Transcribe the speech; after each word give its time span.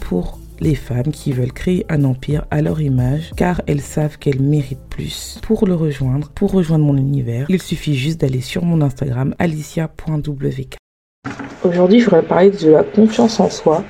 Pour 0.00 0.38
les 0.60 0.74
femmes 0.74 1.10
qui 1.12 1.32
veulent 1.32 1.52
créer 1.52 1.84
un 1.88 2.04
empire 2.04 2.44
à 2.50 2.62
leur 2.62 2.80
image 2.80 3.32
car 3.36 3.60
elles 3.66 3.80
savent 3.80 4.16
qu'elles 4.18 4.40
méritent 4.40 4.88
plus. 4.88 5.38
Pour 5.42 5.66
le 5.66 5.74
rejoindre, 5.74 6.30
pour 6.30 6.52
rejoindre 6.52 6.84
mon 6.84 6.96
univers, 6.96 7.46
il 7.48 7.60
suffit 7.60 7.94
juste 7.94 8.20
d'aller 8.20 8.40
sur 8.40 8.64
mon 8.64 8.80
Instagram 8.80 9.34
alicia.wk. 9.38 10.76
Aujourd'hui, 11.64 12.00
je 12.00 12.04
voudrais 12.04 12.22
parler 12.22 12.50
de 12.50 12.70
la 12.70 12.84
confiance 12.84 13.40
en 13.40 13.50
soi 13.50 13.82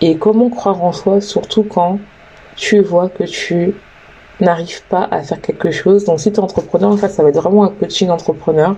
et 0.00 0.16
comment 0.16 0.48
croire 0.48 0.82
en 0.82 0.92
soi, 0.92 1.20
surtout 1.20 1.64
quand 1.64 1.98
tu 2.56 2.80
vois 2.80 3.08
que 3.08 3.24
tu 3.24 3.74
n'arrives 4.40 4.84
pas 4.88 5.08
à 5.10 5.22
faire 5.22 5.40
quelque 5.40 5.70
chose. 5.70 6.04
Donc, 6.04 6.20
si 6.20 6.30
tu 6.32 6.36
es 6.36 6.42
entrepreneur, 6.42 6.90
en 6.90 6.96
fait, 6.96 7.08
ça 7.08 7.22
va 7.22 7.30
être 7.30 7.40
vraiment 7.40 7.64
un 7.64 7.70
coaching 7.70 8.08
entrepreneur 8.08 8.76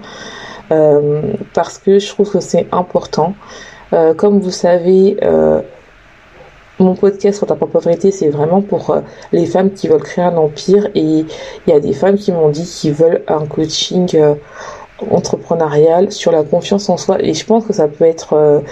euh, 0.73 1.23
parce 1.53 1.79
que 1.79 1.99
je 1.99 2.09
trouve 2.09 2.31
que 2.31 2.41
c'est 2.41 2.67
important. 2.73 3.35
Euh, 3.93 4.15
comme 4.15 4.41
vous 4.41 4.51
savez, 4.51 5.19
euh, 5.23 5.61
mon 6.83 6.95
podcast 6.95 7.39
sur 7.39 7.47
ta 7.47 7.55
propre 7.55 7.81
vérité, 7.81 8.11
c'est 8.11 8.29
vraiment 8.29 8.63
pour 8.63 8.91
euh, 8.91 9.01
les 9.33 9.47
femmes 9.47 9.73
qui 9.73 9.89
veulent 9.89 10.03
créer 10.03 10.25
un 10.25 10.37
empire. 10.37 10.89
Et 10.95 11.01
il 11.01 11.27
y 11.67 11.73
a 11.73 11.81
des 11.81 11.93
femmes 11.93 12.17
qui 12.17 12.33
m'ont 12.33 12.49
dit 12.49 12.65
qu'ils 12.65 12.93
veulent 12.93 13.23
un 13.29 13.47
coaching 13.47 14.09
euh, 14.15 14.35
entrepreneurial 15.11 16.13
sur 16.13 16.33
la 16.33 16.43
confiance 16.43 16.89
en 16.89 16.97
soi. 16.97 17.21
Et 17.21 17.35
je 17.35 17.45
pense 17.45 17.67
que 17.67 17.73
ça 17.73 17.89
peut 17.89 18.05
être 18.05 18.63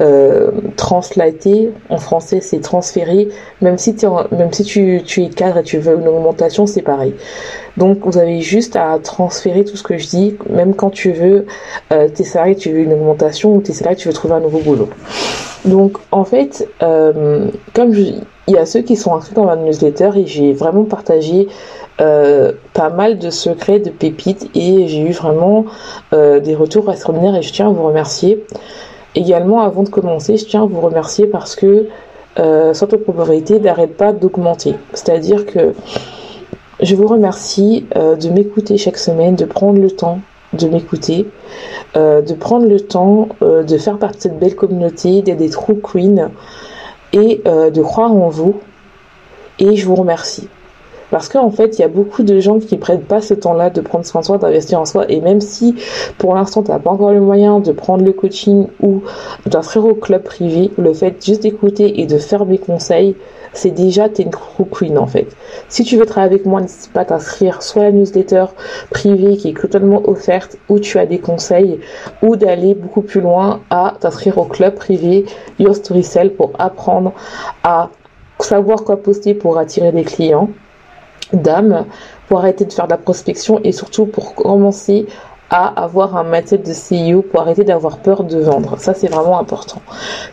euh, 0.00 0.50
translaté. 0.76 1.70
En 1.88 1.98
français, 1.98 2.40
c'est 2.40 2.60
transféré. 2.60 3.28
Même 3.60 3.78
si, 3.78 3.96
même 4.30 4.52
si 4.52 4.64
tu, 4.64 5.02
tu 5.04 5.24
es 5.24 5.28
cadre 5.28 5.58
et 5.58 5.62
tu 5.62 5.78
veux 5.78 5.98
une 5.98 6.08
augmentation, 6.08 6.66
c'est 6.66 6.82
pareil. 6.82 7.14
Donc, 7.76 7.98
vous 8.02 8.18
avez 8.18 8.40
juste 8.40 8.76
à 8.76 8.98
transférer 9.02 9.64
tout 9.64 9.76
ce 9.76 9.82
que 9.82 9.98
je 9.98 10.08
dis, 10.08 10.36
même 10.48 10.74
quand 10.74 10.90
tu 10.90 11.12
veux, 11.12 11.46
euh, 11.92 12.08
tes 12.08 12.24
salariés, 12.24 12.56
tu 12.56 12.72
veux 12.72 12.80
une 12.80 12.92
augmentation 12.92 13.54
ou 13.54 13.60
tes 13.60 13.72
salariés, 13.72 13.96
tu 13.96 14.08
veux 14.08 14.14
trouver 14.14 14.34
un 14.34 14.40
nouveau 14.40 14.60
boulot. 14.60 14.88
Donc 15.66 15.98
en 16.12 16.24
fait, 16.24 16.68
euh, 16.82 17.48
comme 17.74 17.92
il 17.92 18.24
y 18.46 18.56
a 18.56 18.66
ceux 18.66 18.82
qui 18.82 18.94
sont 18.96 19.14
inscrits 19.14 19.34
dans 19.34 19.44
ma 19.44 19.56
newsletter 19.56 20.10
et 20.16 20.26
j'ai 20.26 20.52
vraiment 20.52 20.84
partagé 20.84 21.48
euh, 22.00 22.52
pas 22.72 22.88
mal 22.88 23.18
de 23.18 23.30
secrets, 23.30 23.80
de 23.80 23.90
pépites 23.90 24.48
et 24.54 24.86
j'ai 24.86 25.00
eu 25.00 25.10
vraiment 25.10 25.64
euh, 26.12 26.38
des 26.38 26.54
retours 26.54 26.90
extraordinaires 26.90 27.34
et 27.34 27.42
je 27.42 27.52
tiens 27.52 27.66
à 27.66 27.70
vous 27.70 27.82
remercier. 27.82 28.44
Également, 29.16 29.60
avant 29.60 29.82
de 29.82 29.88
commencer, 29.88 30.36
je 30.36 30.44
tiens 30.44 30.62
à 30.62 30.66
vous 30.66 30.80
remercier 30.80 31.26
parce 31.26 31.56
que 31.56 31.88
euh, 32.38 32.72
cette 32.72 32.96
propriété 33.02 33.58
n'arrête 33.58 33.96
pas 33.96 34.12
d'augmenter. 34.12 34.76
C'est-à-dire 34.92 35.44
que 35.46 35.74
je 36.80 36.94
vous 36.94 37.08
remercie 37.08 37.86
de 37.94 38.28
m'écouter 38.28 38.76
chaque 38.76 38.98
semaine, 38.98 39.34
de 39.34 39.46
prendre 39.46 39.80
le 39.80 39.90
temps 39.90 40.20
de 40.52 40.68
m'écouter, 40.68 41.26
euh, 41.96 42.22
de 42.22 42.34
prendre 42.34 42.66
le 42.66 42.80
temps 42.80 43.28
euh, 43.42 43.62
de 43.62 43.78
faire 43.78 43.98
partie 43.98 44.18
de 44.18 44.22
cette 44.22 44.38
belle 44.38 44.56
communauté, 44.56 45.22
d'être 45.22 45.38
des 45.38 45.50
true 45.50 45.80
queens 45.80 46.30
et 47.12 47.42
euh, 47.46 47.70
de 47.70 47.82
croire 47.82 48.12
en 48.12 48.28
vous. 48.28 48.60
Et 49.58 49.76
je 49.76 49.86
vous 49.86 49.94
remercie. 49.94 50.48
Parce 51.10 51.28
qu'en 51.28 51.50
fait, 51.50 51.78
il 51.78 51.82
y 51.82 51.84
a 51.84 51.88
beaucoup 51.88 52.22
de 52.22 52.40
gens 52.40 52.58
qui 52.58 52.74
ne 52.74 52.80
prennent 52.80 53.02
pas 53.02 53.20
ce 53.20 53.34
temps-là 53.34 53.70
de 53.70 53.80
prendre 53.80 54.04
soin 54.04 54.20
de 54.22 54.26
soi, 54.26 54.38
d'investir 54.38 54.80
en 54.80 54.84
soi. 54.84 55.04
Et 55.08 55.20
même 55.20 55.40
si 55.40 55.76
pour 56.18 56.34
l'instant, 56.34 56.62
tu 56.62 56.70
n'as 56.70 56.78
pas 56.78 56.90
encore 56.90 57.12
le 57.12 57.20
moyen 57.20 57.60
de 57.60 57.72
prendre 57.72 58.04
le 58.04 58.12
coaching 58.12 58.66
ou 58.82 59.02
d'inscrire 59.46 59.84
au 59.84 59.94
club 59.94 60.22
privé, 60.22 60.70
le 60.78 60.92
fait 60.92 61.24
juste 61.24 61.42
d'écouter 61.42 62.00
et 62.00 62.06
de 62.06 62.18
faire 62.18 62.44
mes 62.44 62.58
conseils, 62.58 63.14
c'est 63.52 63.70
déjà 63.70 64.08
t'es 64.08 64.22
une 64.22 64.30
crew 64.30 64.64
queen 64.70 64.98
en 64.98 65.06
fait. 65.06 65.28
Si 65.68 65.82
tu 65.82 65.96
veux 65.96 66.04
travailler 66.06 66.34
avec 66.34 66.46
moi, 66.46 66.60
n'hésite 66.60 66.92
pas 66.92 67.00
à 67.00 67.04
t'inscrire 67.06 67.62
soit 67.62 67.82
à 67.82 67.84
la 67.86 67.92
newsletter 67.92 68.44
privée 68.90 69.36
qui 69.36 69.48
est 69.48 69.60
totalement 69.60 70.06
offerte 70.08 70.58
où 70.68 70.78
tu 70.78 70.98
as 70.98 71.06
des 71.06 71.18
conseils 71.18 71.80
ou 72.22 72.36
d'aller 72.36 72.74
beaucoup 72.74 73.02
plus 73.02 73.20
loin 73.20 73.60
à 73.70 73.94
t'inscrire 73.98 74.38
au 74.38 74.44
club 74.44 74.74
privé 74.74 75.24
Your 75.58 75.74
Story 75.74 76.02
Cell 76.02 76.34
pour 76.34 76.52
apprendre 76.58 77.12
à 77.64 77.88
savoir 78.40 78.84
quoi 78.84 78.98
poster 78.98 79.32
pour 79.32 79.56
attirer 79.58 79.92
des 79.92 80.04
clients 80.04 80.50
d'âme 81.32 81.86
pour 82.28 82.38
arrêter 82.38 82.64
de 82.64 82.72
faire 82.72 82.86
de 82.86 82.90
la 82.90 82.98
prospection 82.98 83.60
et 83.64 83.72
surtout 83.72 84.06
pour 84.06 84.34
commencer 84.34 85.06
à 85.50 85.80
avoir 85.80 86.16
un 86.16 86.24
mindset 86.24 86.58
de 86.58 86.72
CEO 86.72 87.22
pour 87.22 87.40
arrêter 87.40 87.64
d'avoir 87.64 87.98
peur 87.98 88.24
de 88.24 88.38
vendre. 88.38 88.78
Ça, 88.78 88.94
c'est 88.94 89.08
vraiment 89.08 89.38
important. 89.38 89.80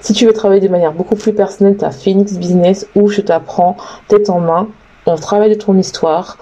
Si 0.02 0.14
tu 0.14 0.26
veux 0.26 0.34
travailler 0.34 0.62
de 0.62 0.68
manière 0.68 0.94
beaucoup 0.94 1.16
plus 1.16 1.34
personnelle, 1.34 1.78
tu 1.78 1.86
as 1.86 1.92
Phoenix 1.92 2.34
Business 2.34 2.88
où 2.96 3.10
je 3.10 3.22
t'apprends 3.22 3.78
tête 4.08 4.30
en 4.30 4.40
main, 4.40 4.68
on 5.06 5.16
travaille 5.16 5.50
de 5.50 5.60
ton 5.60 5.78
histoire, 5.78 6.38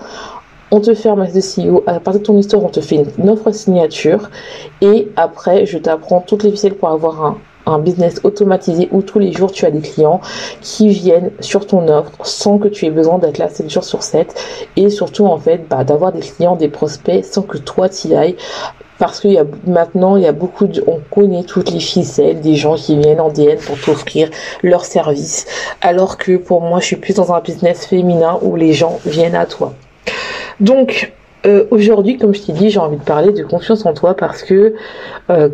on 0.72 0.80
te 0.80 0.94
fait 0.94 1.10
un 1.10 1.16
mindset 1.16 1.64
de 1.64 1.70
CEO, 1.70 1.84
à 1.86 2.00
partir 2.00 2.22
de 2.22 2.26
ton 2.26 2.38
histoire, 2.38 2.64
on 2.64 2.70
te 2.70 2.80
fait 2.80 3.04
une 3.18 3.30
offre 3.30 3.52
signature 3.52 4.30
et 4.80 5.12
après, 5.18 5.66
je 5.66 5.78
t'apprends 5.78 6.22
toutes 6.22 6.44
les 6.44 6.52
ficelles 6.52 6.76
pour 6.76 6.90
avoir 6.90 7.26
un 7.26 7.38
un 7.66 7.80
business 7.80 8.20
automatisé 8.24 8.90
où 8.92 9.02
tous 9.02 9.20
les 9.20 9.32
jours 9.32 9.52
tu 9.52 9.66
as 9.66 9.72
des 9.72 9.82
clients 9.82 10.22
qui 10.62 10.90
viennent 10.90 11.32
sur 11.40 11.68
ton 11.68 11.88
offre 11.88 12.12
sans 12.24 12.58
que 12.58 12.68
tu 12.68 12.86
aies 12.86 12.92
besoin 12.92 13.18
d'être 13.18 13.38
là 13.38 13.50
7 13.50 13.70
jours 13.70 13.84
sur 13.84 14.04
7 14.04 14.34
et 14.78 14.90
surtout 14.90 15.26
en 15.26 15.38
fait 15.38 15.68
bah, 15.70 15.84
d'avoir 15.84 16.12
des 16.12 16.22
clients, 16.22 16.56
des 16.56 16.70
prospects 16.70 17.24
sans 17.24 17.42
que 17.42 17.58
toi 17.58 17.90
t'y 17.90 18.14
ailles. 18.14 18.36
Parce 18.98 19.20
qu'il 19.20 19.32
y 19.32 19.40
a 19.40 19.46
maintenant 19.66 20.16
il 20.16 20.24
y 20.24 20.28
a 20.28 20.32
beaucoup 20.32 20.68
de 20.68 20.84
on 20.86 21.00
connaît 21.10 21.44
toutes 21.44 21.72
les 21.72 21.80
ficelles 21.80 22.40
des 22.40 22.56
gens 22.56 22.76
qui 22.76 22.96
viennent 22.98 23.20
en 23.20 23.30
DN 23.30 23.58
pour 23.58 23.80
t'offrir 23.80 24.30
leurs 24.62 24.86
services. 24.86 25.48
Alors 25.82 26.18
que 26.18 26.38
pour 26.38 26.62
moi 26.62 26.80
je 26.80 26.86
suis 26.86 26.96
plus 26.98 27.16
dans 27.16 27.34
un 27.34 27.40
business 27.40 27.88
féminin 27.88 28.38
où 28.44 28.56
les 28.56 28.74
gens 28.74 29.00
viennent 29.06 29.36
à 29.36 29.48
toi. 29.48 29.74
Donc 30.60 31.14
euh, 31.48 31.66
aujourd'hui 31.72 32.18
comme 32.20 32.36
je 32.36 32.44
t'ai 32.44 32.54
dit 32.54 32.70
j'ai 32.70 32.80
envie 32.80 32.98
de 32.98 33.04
parler 33.04 33.32
de 33.32 33.44
confiance 33.44 33.88
en 33.88 33.94
toi 33.94 34.14
parce 34.16 34.44
que 34.44 34.76
euh, 35.32 35.50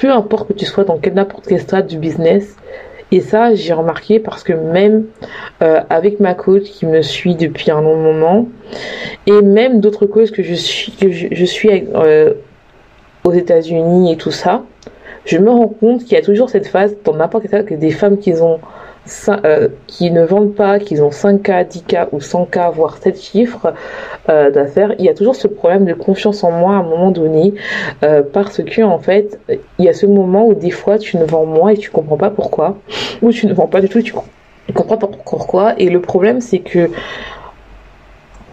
peu 0.00 0.10
importe 0.10 0.48
que 0.48 0.52
tu 0.54 0.64
sois 0.64 0.84
dans 0.84 0.98
n'importe 1.14 1.46
quel 1.46 1.60
stade 1.60 1.86
du 1.86 1.98
business. 1.98 2.56
Et 3.12 3.20
ça, 3.20 3.54
j'ai 3.54 3.72
remarqué 3.72 4.18
parce 4.18 4.42
que 4.42 4.52
même 4.52 5.04
euh, 5.62 5.80
avec 5.90 6.20
ma 6.20 6.34
coach 6.34 6.62
qui 6.62 6.86
me 6.86 7.02
suit 7.02 7.34
depuis 7.34 7.70
un 7.70 7.82
long 7.82 7.96
moment, 7.96 8.48
et 9.26 9.42
même 9.42 9.80
d'autres 9.80 10.06
causes 10.06 10.30
que 10.30 10.42
je 10.42 10.54
suis, 10.54 10.94
je, 11.00 11.44
suis 11.44 11.68
euh, 11.94 12.34
aux 13.24 13.32
États-Unis 13.32 14.12
et 14.12 14.16
tout 14.16 14.30
ça, 14.30 14.62
je 15.26 15.38
me 15.38 15.50
rends 15.50 15.68
compte 15.68 16.04
qu'il 16.04 16.12
y 16.12 16.16
a 16.16 16.22
toujours 16.22 16.48
cette 16.48 16.68
phase 16.68 16.96
dans 17.04 17.14
n'importe 17.14 17.42
quel 17.42 17.50
stade 17.50 17.66
que 17.66 17.74
des 17.74 17.90
femmes 17.90 18.18
qui 18.18 18.32
ont 18.40 18.60
euh, 19.28 19.68
qui 19.86 20.10
ne 20.10 20.24
vendent 20.24 20.54
pas, 20.54 20.78
qu'ils 20.78 21.02
ont 21.02 21.10
5K, 21.10 21.68
10K 21.68 22.08
ou 22.12 22.18
100K, 22.18 22.72
voire 22.72 22.96
7 22.98 23.20
chiffres 23.20 23.72
euh, 24.28 24.50
d'affaires, 24.50 24.94
il 24.98 25.04
y 25.04 25.08
a 25.08 25.14
toujours 25.14 25.34
ce 25.34 25.48
problème 25.48 25.84
de 25.84 25.94
confiance 25.94 26.44
en 26.44 26.50
moi 26.52 26.72
à 26.72 26.78
un 26.78 26.82
moment 26.82 27.10
donné, 27.10 27.54
euh, 28.02 28.22
parce 28.22 28.62
que 28.62 28.82
en 28.82 28.98
fait, 28.98 29.38
il 29.78 29.84
y 29.84 29.88
a 29.88 29.92
ce 29.92 30.06
moment 30.06 30.46
où 30.46 30.54
des 30.54 30.70
fois 30.70 30.98
tu 30.98 31.16
ne 31.16 31.24
vends 31.24 31.46
moins 31.46 31.70
et 31.70 31.76
tu 31.76 31.90
comprends 31.90 32.16
pas 32.16 32.30
pourquoi, 32.30 32.76
ou 33.22 33.32
tu 33.32 33.46
ne 33.46 33.54
vends 33.54 33.66
pas 33.66 33.80
du 33.80 33.88
tout 33.88 33.98
et 33.98 34.02
tu 34.02 34.12
comprends 34.12 34.96
pas 34.96 35.08
pourquoi. 35.24 35.74
Et 35.78 35.90
le 35.90 36.00
problème, 36.00 36.40
c'est 36.40 36.60
que 36.60 36.90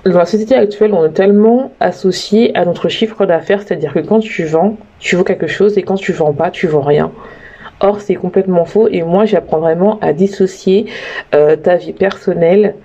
dans 0.05 0.19
la 0.19 0.25
société 0.25 0.55
actuelle, 0.55 0.93
on 0.93 1.05
est 1.05 1.11
tellement 1.11 1.71
associé 1.79 2.55
à 2.57 2.65
notre 2.65 2.89
chiffre 2.89 3.25
d'affaires, 3.25 3.61
c'est-à-dire 3.61 3.93
que 3.93 3.99
quand 3.99 4.19
tu 4.19 4.45
vends, 4.45 4.77
tu 4.99 5.15
vaux 5.15 5.23
quelque 5.23 5.47
chose 5.47 5.77
et 5.77 5.83
quand 5.83 5.95
tu 5.95 6.13
vends 6.13 6.33
pas, 6.33 6.49
tu 6.49 6.67
vends 6.67 6.81
rien. 6.81 7.11
Or, 7.79 8.01
c'est 8.01 8.15
complètement 8.15 8.65
faux 8.65 8.87
et 8.87 9.03
moi, 9.03 9.25
j'apprends 9.25 9.59
vraiment 9.59 9.99
à 9.99 10.13
dissocier 10.13 10.87
euh, 11.35 11.55
ta 11.55 11.75
vie 11.75 11.93
personnelle 11.93 12.75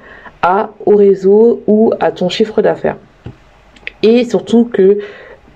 à, 0.42 0.70
au 0.84 0.96
réseau 0.96 1.62
ou 1.66 1.92
à 2.00 2.12
ton 2.12 2.28
chiffre 2.28 2.60
d'affaires. 2.60 2.96
Et 4.02 4.24
surtout 4.24 4.64
que 4.64 4.98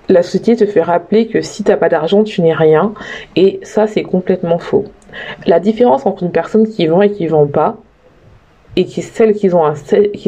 la 0.09 0.23
société 0.23 0.55
te 0.55 0.71
fait 0.71 0.81
rappeler 0.81 1.27
que 1.27 1.41
si 1.41 1.63
tu 1.63 1.69
n'as 1.69 1.77
pas 1.77 1.89
d'argent, 1.89 2.23
tu 2.23 2.41
n'es 2.41 2.53
rien. 2.53 2.93
Et 3.35 3.59
ça, 3.63 3.87
c'est 3.87 4.03
complètement 4.03 4.57
faux. 4.57 4.85
La 5.45 5.59
différence 5.59 6.05
entre 6.05 6.23
une 6.23 6.31
personne 6.31 6.67
qui 6.67 6.87
vend 6.87 7.01
et 7.01 7.11
qui 7.11 7.27
vend 7.27 7.47
pas, 7.47 7.77
et 8.77 8.85
qui 8.85 9.01
celles 9.01 9.33
qui 9.33 9.53
ont 9.53 9.65
un, 9.65 9.73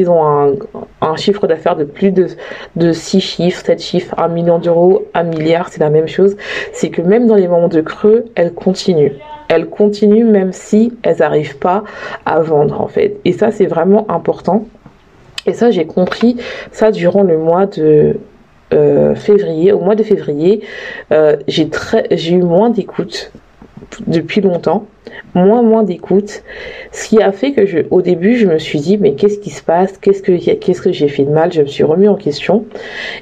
ont 0.08 0.52
un, 1.00 1.16
chiffre 1.16 1.46
d'affaires 1.46 1.76
de 1.76 1.84
plus 1.84 2.10
de, 2.10 2.26
de 2.74 2.92
6 2.92 3.20
chiffres, 3.20 3.64
7 3.64 3.80
chiffres, 3.80 4.14
1 4.18 4.28
million 4.28 4.58
d'euros, 4.58 5.06
1 5.14 5.22
milliard, 5.22 5.68
c'est 5.70 5.80
la 5.80 5.88
même 5.88 6.08
chose, 6.08 6.36
c'est 6.72 6.90
que 6.90 7.00
même 7.00 7.28
dans 7.28 7.36
les 7.36 7.46
moments 7.46 7.68
de 7.68 7.80
creux, 7.80 8.26
elles 8.34 8.52
continuent. 8.52 9.12
elles 9.48 9.68
continuent 9.68 10.28
même 10.28 10.52
si 10.52 10.92
elles 11.04 11.18
n'arrivent 11.18 11.58
pas 11.58 11.84
à 12.26 12.40
vendre 12.40 12.80
en 12.80 12.88
fait. 12.88 13.18
Et 13.24 13.32
ça 13.32 13.52
c'est 13.52 13.66
vraiment 13.66 14.04
important. 14.10 14.66
Et 15.46 15.52
ça 15.52 15.70
j'ai 15.70 15.86
compris 15.86 16.36
ça 16.72 16.90
durant 16.90 17.22
le 17.22 17.38
mois 17.38 17.66
de 17.66 18.16
euh, 18.72 19.14
février. 19.14 19.72
Au 19.72 19.80
mois 19.80 19.94
de 19.94 20.02
février, 20.02 20.62
euh, 21.12 21.36
j'ai 21.46 22.32
eu 22.32 22.42
moins 22.42 22.70
d'écoute 22.70 23.32
depuis 24.06 24.40
longtemps, 24.40 24.86
moins 25.34 25.62
moins 25.62 25.82
d'écoute, 25.82 26.42
ce 26.92 27.08
qui 27.08 27.22
a 27.22 27.32
fait 27.32 27.52
que 27.52 27.66
je, 27.66 27.80
au 27.90 28.02
début, 28.02 28.36
je 28.36 28.46
me 28.46 28.58
suis 28.58 28.80
dit 28.80 28.98
mais 28.98 29.14
qu'est-ce 29.14 29.38
qui 29.38 29.50
se 29.50 29.62
passe, 29.62 29.98
qu'est-ce 29.98 30.22
que 30.22 30.32
qu'est-ce 30.54 30.82
que 30.82 30.92
j'ai 30.92 31.08
fait 31.08 31.24
de 31.24 31.30
mal, 31.30 31.52
je 31.52 31.62
me 31.62 31.66
suis 31.66 31.84
remis 31.84 32.08
en 32.08 32.16
question. 32.16 32.64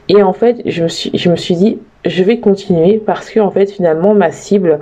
Et 0.08 0.22
en 0.22 0.32
fait 0.32 0.62
je 0.66 0.82
me 0.82 0.88
suis 0.88 1.10
je 1.14 1.30
me 1.30 1.36
suis 1.36 1.56
dit 1.56 1.78
je 2.04 2.22
vais 2.22 2.38
continuer 2.38 2.98
parce 2.98 3.30
que 3.30 3.40
en 3.40 3.50
fait 3.50 3.70
finalement 3.70 4.14
ma 4.14 4.30
cible 4.30 4.80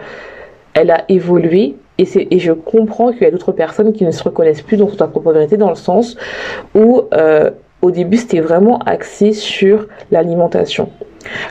elle 0.75 0.91
a 0.91 1.05
évolué 1.09 1.77
et, 1.99 2.05
et 2.31 2.39
je 2.39 2.53
comprends 2.53 3.12
qu'il 3.12 3.23
y 3.23 3.27
a 3.27 3.31
d'autres 3.31 3.53
personnes 3.53 3.93
qui 3.93 4.05
ne 4.05 4.11
se 4.11 4.23
reconnaissent 4.23 4.62
plus 4.62 4.77
dans 4.77 4.87
ta 4.87 5.06
propre 5.06 5.32
vérité 5.32 5.56
dans 5.56 5.71
le 5.71 5.77
sens 5.77 6.17
où 6.75 7.03
euh, 7.15 7.50
au 7.82 7.91
début 7.91 8.17
c'était 8.19 8.41
vraiment 8.41 8.79
axé 8.81 9.32
sur 9.32 9.87
l'alimentation. 10.11 10.91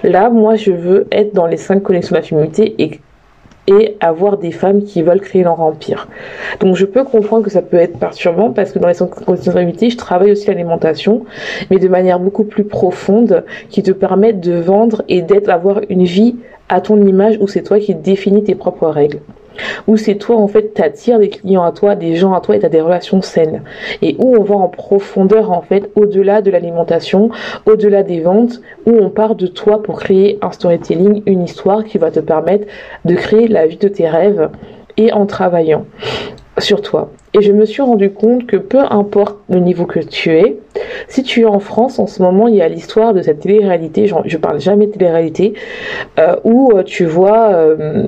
Là, 0.04 0.30
moi, 0.30 0.56
je 0.56 0.72
veux 0.72 1.08
être 1.12 1.34
dans 1.34 1.48
les 1.48 1.58
cinq 1.58 1.84
connexions 1.84 2.16
de 2.16 2.20
la 2.20 2.26
féminité 2.26 2.76
et 2.78 3.00
et 3.68 3.98
avoir 4.00 4.38
des 4.38 4.52
femmes 4.52 4.84
qui 4.84 5.02
veulent 5.02 5.22
créer 5.22 5.44
leur 5.44 5.60
empire. 5.62 6.08
Donc 6.60 6.76
je 6.76 6.86
peux 6.86 7.04
comprendre 7.04 7.44
que 7.44 7.50
ça 7.50 7.62
peut 7.62 7.78
être 7.78 7.98
perturbant 7.98 8.52
parce 8.52 8.72
que 8.72 8.80
dans 8.80 8.88
les 8.88 8.96
conditions 8.96 9.54
de 9.54 9.90
je 9.90 9.98
travaille 9.98 10.32
aussi 10.32 10.48
l'alimentation, 10.48 11.26
mais 11.70 11.78
de 11.78 11.88
manière 11.88 12.20
beaucoup 12.20 12.44
plus 12.44 12.64
profonde, 12.64 13.44
qui 13.70 13.84
te 13.84 13.92
permet 13.92 14.34
de 14.34 14.54
vendre 14.54 15.04
et 15.08 15.22
d'être, 15.22 15.50
avoir 15.50 15.82
une 15.90 16.04
vie 16.04 16.36
à 16.70 16.82
ton 16.82 17.02
image 17.06 17.38
où 17.40 17.48
c'est 17.48 17.64
toi 17.64 17.80
qui 17.80 17.96
définis 17.96 18.44
tes 18.44 18.56
propres 18.56 18.88
règles 18.88 19.20
où 19.88 19.98
c'est 19.98 20.16
toi 20.16 20.38
en 20.38 20.48
fait 20.48 20.74
t'attires 20.74 21.20
des 21.20 21.30
clients 21.30 21.64
à 21.64 21.72
toi, 21.72 21.96
des 21.96 22.16
gens 22.16 22.34
à 22.34 22.42
toi 22.42 22.56
et 22.56 22.60
t'as 22.60 22.70
des 22.70 22.82
relations 22.82 23.22
saines 23.22 23.62
et 24.02 24.16
où 24.20 24.36
on 24.38 24.44
va 24.44 24.56
en 24.56 24.68
profondeur 24.68 25.52
en 25.52 25.62
fait 25.62 25.90
au-delà 25.96 26.42
de 26.42 26.52
l'alimentation, 26.52 27.30
au-delà 27.66 28.04
des 28.04 28.20
ventes, 28.20 28.62
où 28.86 28.92
on 28.92 29.10
part 29.10 29.36
de 29.36 29.48
toi 29.48 29.82
pour 29.82 30.00
créer 30.00 30.38
un 30.42 30.52
storytelling, 30.52 31.24
une 31.26 31.44
histoire 31.44 31.84
qui 31.84 31.98
va 31.98 32.12
te 32.12 32.20
permettre 32.20 32.68
de 33.06 33.16
créer 33.16 33.48
la 33.48 33.68
vie 33.68 33.78
de 33.78 33.88
tes 33.88 34.08
rêves 34.08 34.50
et 34.98 35.12
en 35.12 35.26
travaillant 35.26 35.86
sur 36.58 36.82
toi. 36.82 37.12
Et 37.34 37.42
je 37.42 37.52
me 37.52 37.66
suis 37.66 37.82
rendu 37.82 38.12
compte 38.12 38.48
que 38.48 38.56
peu 38.56 38.80
importe 38.80 39.38
le 39.50 39.60
niveau 39.60 39.86
que 39.86 40.00
tu 40.00 40.32
es, 40.32 40.58
si 41.10 41.22
tu 41.22 41.42
es 41.42 41.46
en 41.46 41.60
France 41.60 42.00
en 42.00 42.08
ce 42.08 42.22
moment, 42.22 42.48
il 42.48 42.56
y 42.56 42.62
a 42.62 42.70
l'histoire 42.70 43.14
de 43.14 43.22
cette 43.22 43.42
télé-réalité, 43.42 44.08
je 44.08 44.38
parle 44.38 44.60
jamais 44.62 44.88
de 44.88 44.94
télé-réalité, 44.94 45.54
euh, 46.18 46.38
où 46.46 46.72
euh, 46.74 46.84
tu 46.84 47.06
vois 47.06 47.50
euh, 47.50 48.06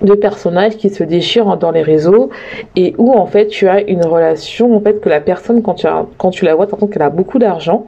de 0.00 0.14
personnages 0.14 0.76
qui 0.76 0.90
se 0.90 1.04
déchirent 1.04 1.56
dans 1.56 1.70
les 1.70 1.82
réseaux 1.82 2.30
et 2.76 2.94
où 2.98 3.12
en 3.12 3.26
fait 3.26 3.48
tu 3.48 3.68
as 3.68 3.80
une 3.82 4.04
relation 4.04 4.76
en 4.76 4.80
fait 4.80 5.00
que 5.00 5.08
la 5.08 5.20
personne 5.20 5.62
quand 5.62 5.74
tu, 5.74 5.86
quand 6.18 6.30
tu 6.30 6.44
la 6.44 6.54
vois 6.54 6.66
tu 6.66 6.74
entends 6.74 6.86
qu'elle 6.86 7.02
a 7.02 7.10
beaucoup 7.10 7.38
d'argent 7.38 7.86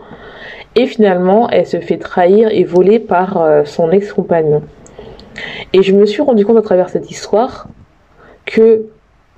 et 0.76 0.86
finalement 0.86 1.48
elle 1.50 1.66
se 1.66 1.80
fait 1.80 1.98
trahir 1.98 2.48
et 2.50 2.64
voler 2.64 2.98
par 2.98 3.40
euh, 3.40 3.64
son 3.64 3.90
ex-compagnon. 3.90 4.62
Et 5.72 5.82
je 5.82 5.94
me 5.94 6.04
suis 6.04 6.22
rendu 6.22 6.44
compte 6.44 6.58
à 6.58 6.62
travers 6.62 6.90
cette 6.90 7.10
histoire 7.10 7.68
que 8.44 8.86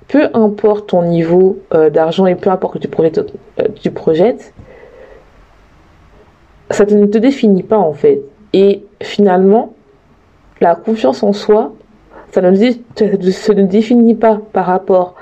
peu 0.07 0.29
importe 0.33 0.89
ton 0.89 1.03
niveau 1.03 1.59
euh, 1.73 1.89
d'argent 1.89 2.25
et 2.25 2.35
peu 2.35 2.49
importe 2.49 2.73
que 2.75 2.79
tu 2.79 2.87
projettes, 2.87 3.19
euh, 3.59 3.67
tu 3.81 3.91
projettes 3.91 4.53
ça 6.69 6.85
ne 6.85 7.05
te 7.05 7.17
définit 7.17 7.63
pas 7.63 7.77
en 7.77 7.93
fait. 7.93 8.21
Et 8.53 8.83
finalement, 9.01 9.73
la 10.61 10.75
confiance 10.75 11.23
en 11.23 11.33
soi, 11.33 11.73
ça 12.35 12.41
ne 12.41 12.53
se 12.53 13.51
définit 13.53 14.13
pas 14.13 14.41
par 14.51 14.65
rapport 14.65 15.15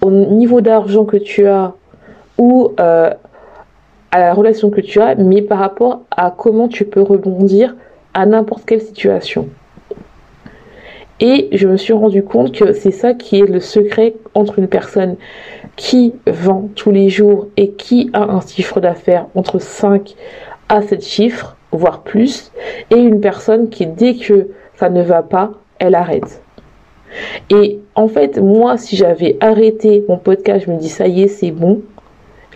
au 0.00 0.10
niveau 0.10 0.62
d'argent 0.62 1.04
que 1.04 1.18
tu 1.18 1.46
as 1.46 1.74
ou 2.38 2.72
euh, 2.80 3.10
à 4.10 4.18
la 4.18 4.32
relation 4.32 4.70
que 4.70 4.80
tu 4.80 5.02
as, 5.02 5.16
mais 5.16 5.42
par 5.42 5.58
rapport 5.58 6.00
à 6.10 6.30
comment 6.30 6.68
tu 6.68 6.86
peux 6.86 7.02
rebondir 7.02 7.76
à 8.14 8.24
n'importe 8.24 8.64
quelle 8.64 8.80
situation. 8.80 9.50
Et 11.20 11.50
je 11.52 11.68
me 11.68 11.76
suis 11.76 11.92
rendu 11.92 12.24
compte 12.24 12.52
que 12.52 12.72
c'est 12.72 12.90
ça 12.90 13.12
qui 13.12 13.40
est 13.40 13.46
le 13.46 13.60
secret 13.60 14.14
entre 14.32 14.60
une 14.60 14.68
personne 14.68 15.16
qui 15.76 16.14
vend 16.26 16.70
tous 16.74 16.90
les 16.90 17.10
jours 17.10 17.48
et 17.58 17.72
qui 17.72 18.08
a 18.14 18.22
un 18.22 18.40
chiffre 18.40 18.80
d'affaires 18.80 19.26
entre 19.34 19.58
5 19.58 20.14
à 20.70 20.80
7 20.80 21.04
chiffres, 21.04 21.54
voire 21.70 22.00
plus, 22.00 22.50
et 22.90 22.96
une 22.96 23.20
personne 23.20 23.68
qui, 23.68 23.86
dès 23.86 24.14
que 24.14 24.48
ça 24.76 24.88
ne 24.88 25.02
va 25.02 25.22
pas, 25.22 25.52
elle 25.82 25.94
arrête. 25.96 26.42
Et 27.50 27.80
en 27.94 28.08
fait, 28.08 28.38
moi, 28.38 28.78
si 28.78 28.96
j'avais 28.96 29.36
arrêté 29.40 30.04
mon 30.08 30.16
podcast, 30.16 30.64
je 30.66 30.72
me 30.72 30.78
dis 30.78 30.88
ça 30.88 31.08
y 31.08 31.22
est, 31.22 31.28
c'est 31.28 31.50
bon. 31.50 31.82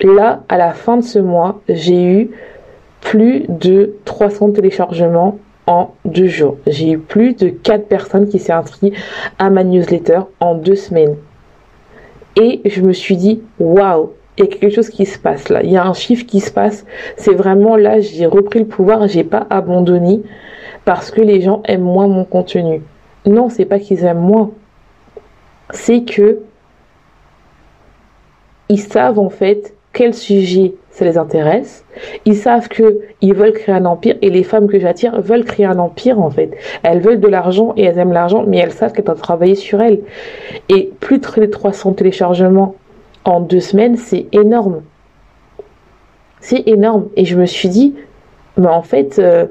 Là, 0.01 0.43
à 0.49 0.57
la 0.57 0.73
fin 0.73 0.97
de 0.97 1.03
ce 1.03 1.19
mois, 1.19 1.61
j'ai 1.69 2.05
eu 2.05 2.31
plus 3.01 3.45
de 3.49 3.95
300 4.05 4.53
téléchargements 4.53 5.39
en 5.67 5.91
deux 6.05 6.29
jours. 6.29 6.57
J'ai 6.67 6.93
eu 6.93 6.99
plus 6.99 7.35
de 7.35 7.49
4 7.49 7.87
personnes 7.87 8.29
qui 8.29 8.39
s'est 8.39 8.53
inscrites 8.53 8.95
à 9.39 9.51
ma 9.51 9.65
newsletter 9.65 10.21
en 10.41 10.55
deux 10.55 10.77
semaines. 10.77 11.17
Et 12.37 12.61
je 12.65 12.83
me 12.83 12.93
suis 12.93 13.17
dit, 13.17 13.43
waouh, 13.59 14.13
il 14.39 14.45
y 14.45 14.47
a 14.47 14.51
quelque 14.51 14.75
chose 14.75 14.91
qui 14.91 15.07
se 15.07 15.19
passe 15.19 15.49
là. 15.49 15.63
Il 15.63 15.71
y 15.71 15.77
a 15.77 15.85
un 15.85 15.95
chiffre 15.95 16.27
qui 16.27 16.41
se 16.41 16.51
passe. 16.51 16.85
C'est 17.17 17.35
vraiment 17.35 17.77
là, 17.77 18.01
j'ai 18.01 18.27
repris 18.27 18.61
le 18.61 18.67
pouvoir, 18.67 19.09
j'ai 19.09 19.25
pas 19.25 19.47
abandonné 19.51 20.23
parce 20.85 21.11
que 21.11 21.23
les 21.23 21.41
gens 21.41 21.63
aiment 21.65 21.83
moins 21.83 22.07
mon 22.07 22.25
contenu. 22.25 22.83
Non, 23.27 23.49
c'est 23.49 23.65
pas 23.65 23.79
qu'ils 23.79 24.05
aiment 24.05 24.21
moins. 24.21 24.53
C'est 25.71 26.05
que 26.05 26.41
ils 28.69 28.81
savent 28.81 29.19
en 29.19 29.31
fait 29.31 29.75
quel 29.93 30.15
sujet 30.15 30.75
ça 30.91 31.05
les 31.05 31.19
intéresse. 31.19 31.85
Ils 32.25 32.37
savent 32.37 32.69
que 32.69 33.01
ils 33.21 33.35
veulent 33.35 33.53
créer 33.53 33.75
un 33.75 33.85
empire 33.85 34.17
et 34.23 34.31
les 34.31 34.45
femmes 34.45 34.69
que 34.69 34.79
j'attire 34.79 35.21
veulent 35.21 35.45
créer 35.45 35.67
un 35.67 35.79
empire 35.79 36.21
en 36.21 36.31
fait. 36.31 36.51
Elles 36.83 37.01
veulent 37.01 37.21
de 37.21 37.29
l'argent 37.29 37.73
et 37.77 37.85
elles 37.85 37.99
aiment 37.99 38.13
l'argent, 38.13 38.45
mais 38.47 38.59
elles 38.59 38.73
savent 38.73 38.93
qu'elles 38.93 39.05
doivent 39.05 39.21
travailler 39.21 39.55
sur 39.55 39.81
elles. 39.81 40.01
Et 40.69 40.93
plus 41.01 41.19
de 41.19 41.47
300 41.47 41.95
téléchargements 41.95 42.75
en 43.25 43.41
deux 43.41 43.61
semaines, 43.61 43.97
c'est 43.97 44.27
énorme. 44.33 44.83
C'est 46.41 46.69
énorme. 46.69 47.09
Et 47.17 47.25
je 47.25 47.37
me 47.37 47.47
suis 47.47 47.69
dit, 47.69 47.95
mais 48.57 48.69
en 48.69 48.83
fait, 48.83 49.19
euh, 49.19 49.47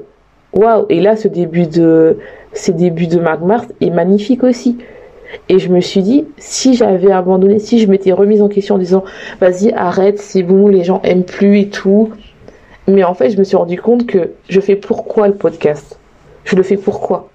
waouh. 0.52 0.86
Et 0.88 1.00
là, 1.00 1.16
ce 1.16 1.28
début 1.28 1.66
de 1.66 2.18
ces 2.56 2.72
débuts 2.72 3.06
de 3.06 3.20
Marc 3.20 3.40
Mars 3.42 3.66
est 3.80 3.90
magnifique 3.90 4.42
aussi. 4.42 4.78
Et 5.48 5.58
je 5.58 5.68
me 5.68 5.80
suis 5.80 6.02
dit, 6.02 6.24
si 6.38 6.74
j'avais 6.74 7.12
abandonné, 7.12 7.58
si 7.58 7.78
je 7.78 7.88
m'étais 7.88 8.12
remise 8.12 8.42
en 8.42 8.48
question 8.48 8.76
en 8.76 8.78
disant, 8.78 9.04
vas-y, 9.40 9.72
arrête, 9.72 10.18
c'est 10.18 10.42
bon, 10.42 10.68
les 10.68 10.84
gens 10.84 11.00
aiment 11.02 11.24
plus 11.24 11.60
et 11.60 11.68
tout. 11.68 12.10
Mais 12.88 13.04
en 13.04 13.14
fait, 13.14 13.30
je 13.30 13.38
me 13.38 13.44
suis 13.44 13.56
rendu 13.56 13.80
compte 13.80 14.06
que 14.06 14.32
je 14.48 14.60
fais 14.60 14.76
pourquoi 14.76 15.28
le 15.28 15.34
podcast? 15.34 15.98
Je 16.44 16.56
le 16.56 16.62
fais 16.62 16.76
pourquoi? 16.76 17.28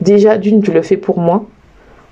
Déjà, 0.00 0.36
d'une, 0.36 0.64
je 0.64 0.70
le 0.70 0.82
fais 0.82 0.96
pour 0.96 1.18
moi. 1.18 1.46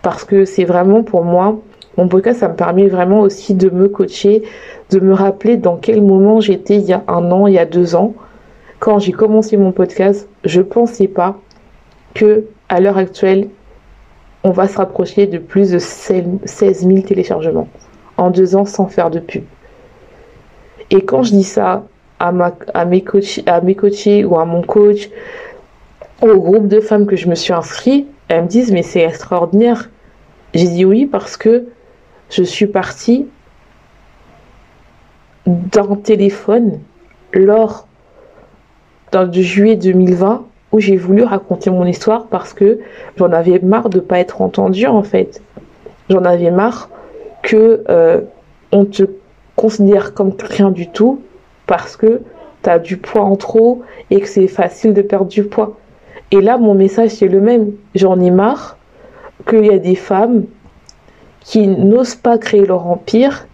Parce 0.03 0.25
que 0.25 0.45
c'est 0.45 0.65
vraiment 0.65 1.03
pour 1.03 1.25
moi, 1.25 1.59
mon 1.97 2.09
podcast, 2.09 2.41
ça 2.41 2.49
me 2.49 2.57
permet 2.57 2.89
vraiment 2.89 3.21
aussi 3.21 3.55
de 3.55 3.71
me 3.71 3.89
coacher, 3.89 4.43
de 4.91 5.01
me 5.01 5.13
rappeler 5.13 5.57
dans 5.57 5.77
quel 5.77 6.03
moment 6.03 6.41
j'étais 6.41 6.77
il 6.77 6.85
y 6.85 6.93
a 6.93 7.03
un 7.09 7.31
an, 7.33 7.47
il 7.47 7.55
y 7.55 7.59
a 7.59 7.67
deux 7.67 7.95
ans. 7.95 8.15
Quand 8.79 8.99
j'ai 8.99 9.13
commencé 9.13 9.57
mon 9.57 9.73
podcast, 9.73 10.29
je 10.45 10.61
pensais 10.61 11.09
pas 11.09 11.39
que 12.17 12.47
à 12.71 12.81
l'heure 12.81 12.97
actuelle, 12.97 13.49
on 14.43 14.51
va 14.51 14.67
se 14.69 14.79
rapprocher 14.79 15.27
de 15.27 15.39
plus 15.39 15.71
de 15.71 15.79
16 15.79 16.41
000 16.47 17.01
téléchargements 17.03 17.69
en 18.17 18.31
deux 18.31 18.57
ans 18.57 18.65
sans 18.65 18.87
faire 18.87 19.11
de 19.11 19.21
pub. 19.21 19.45
Et 20.91 21.05
quand 21.05 21.23
je 21.23 21.33
dis 21.33 21.45
ça 21.45 21.85
à, 22.19 22.33
ma, 22.33 22.55
à, 22.73 22.87
mes, 22.87 23.03
coach, 23.03 23.43
à 23.47 23.61
mes 23.61 23.75
coachés 23.75 24.25
ou 24.25 24.39
à 24.39 24.47
mon 24.47 24.63
coach, 24.63 25.11
au 26.23 26.39
groupe 26.39 26.69
de 26.69 26.81
femmes 26.81 27.07
que 27.07 27.17
je 27.17 27.29
me 27.29 27.35
suis 27.35 27.53
inscrit, 27.53 28.07
elles 28.29 28.45
me 28.45 28.49
disent 28.49 28.73
mais 28.73 28.83
c'est 28.83 29.03
extraordinaire. 29.03 29.91
J'ai 30.55 30.69
dit 30.69 30.85
oui 30.87 31.07
parce 31.07 31.37
que 31.37 31.67
je 32.31 32.43
suis 32.43 32.67
partie 32.67 33.27
d'un 35.47 35.97
téléphone 35.97 36.81
lors 37.35 37.87
de 39.13 39.41
juillet 39.41 39.77
2020 39.77 40.47
j'ai 40.79 40.97
voulu 40.97 41.23
raconter 41.23 41.71
mon 41.71 41.85
histoire 41.85 42.27
parce 42.27 42.53
que 42.53 42.81
j'en 43.17 43.33
avais 43.33 43.59
marre 43.61 43.89
de 43.89 44.01
pas 44.01 44.19
être 44.19 44.41
entendue 44.41 44.87
en 44.87 45.03
fait. 45.03 45.43
J'en 46.11 46.25
avais 46.25 46.51
marre 46.51 46.89
que 47.43 47.83
euh, 47.89 48.21
on 48.73 48.85
te 48.85 49.05
considère 49.57 50.15
comme 50.15 50.33
rien 50.41 50.71
du 50.71 50.89
tout 50.89 51.21
parce 51.67 51.97
que 51.97 52.23
tu 52.63 52.71
as 52.71 52.79
du 52.79 52.97
poids 52.97 53.23
en 53.23 53.37
trop 53.37 53.83
et 54.11 54.21
que 54.21 54.29
c'est 54.29 54.49
facile 54.49 54.95
de 54.95 55.03
perdre 55.03 55.27
du 55.27 55.45
poids. 55.45 55.77
Et 56.31 56.41
là, 56.41 56.59
mon 56.59 56.75
message, 56.75 57.11
c'est 57.11 57.29
le 57.29 57.41
même. 57.41 57.73
J'en 57.95 58.21
ai 58.21 58.31
marre 58.31 58.77
qu'il 59.49 59.67
y 59.67 59.71
a 59.71 59.79
des 59.79 59.95
femmes 59.95 60.45
qui 61.41 61.69
n'osent 61.69 62.17
pas 62.17 62.39
créer 62.39 62.67
leur 62.67 62.87
empire 62.87 63.47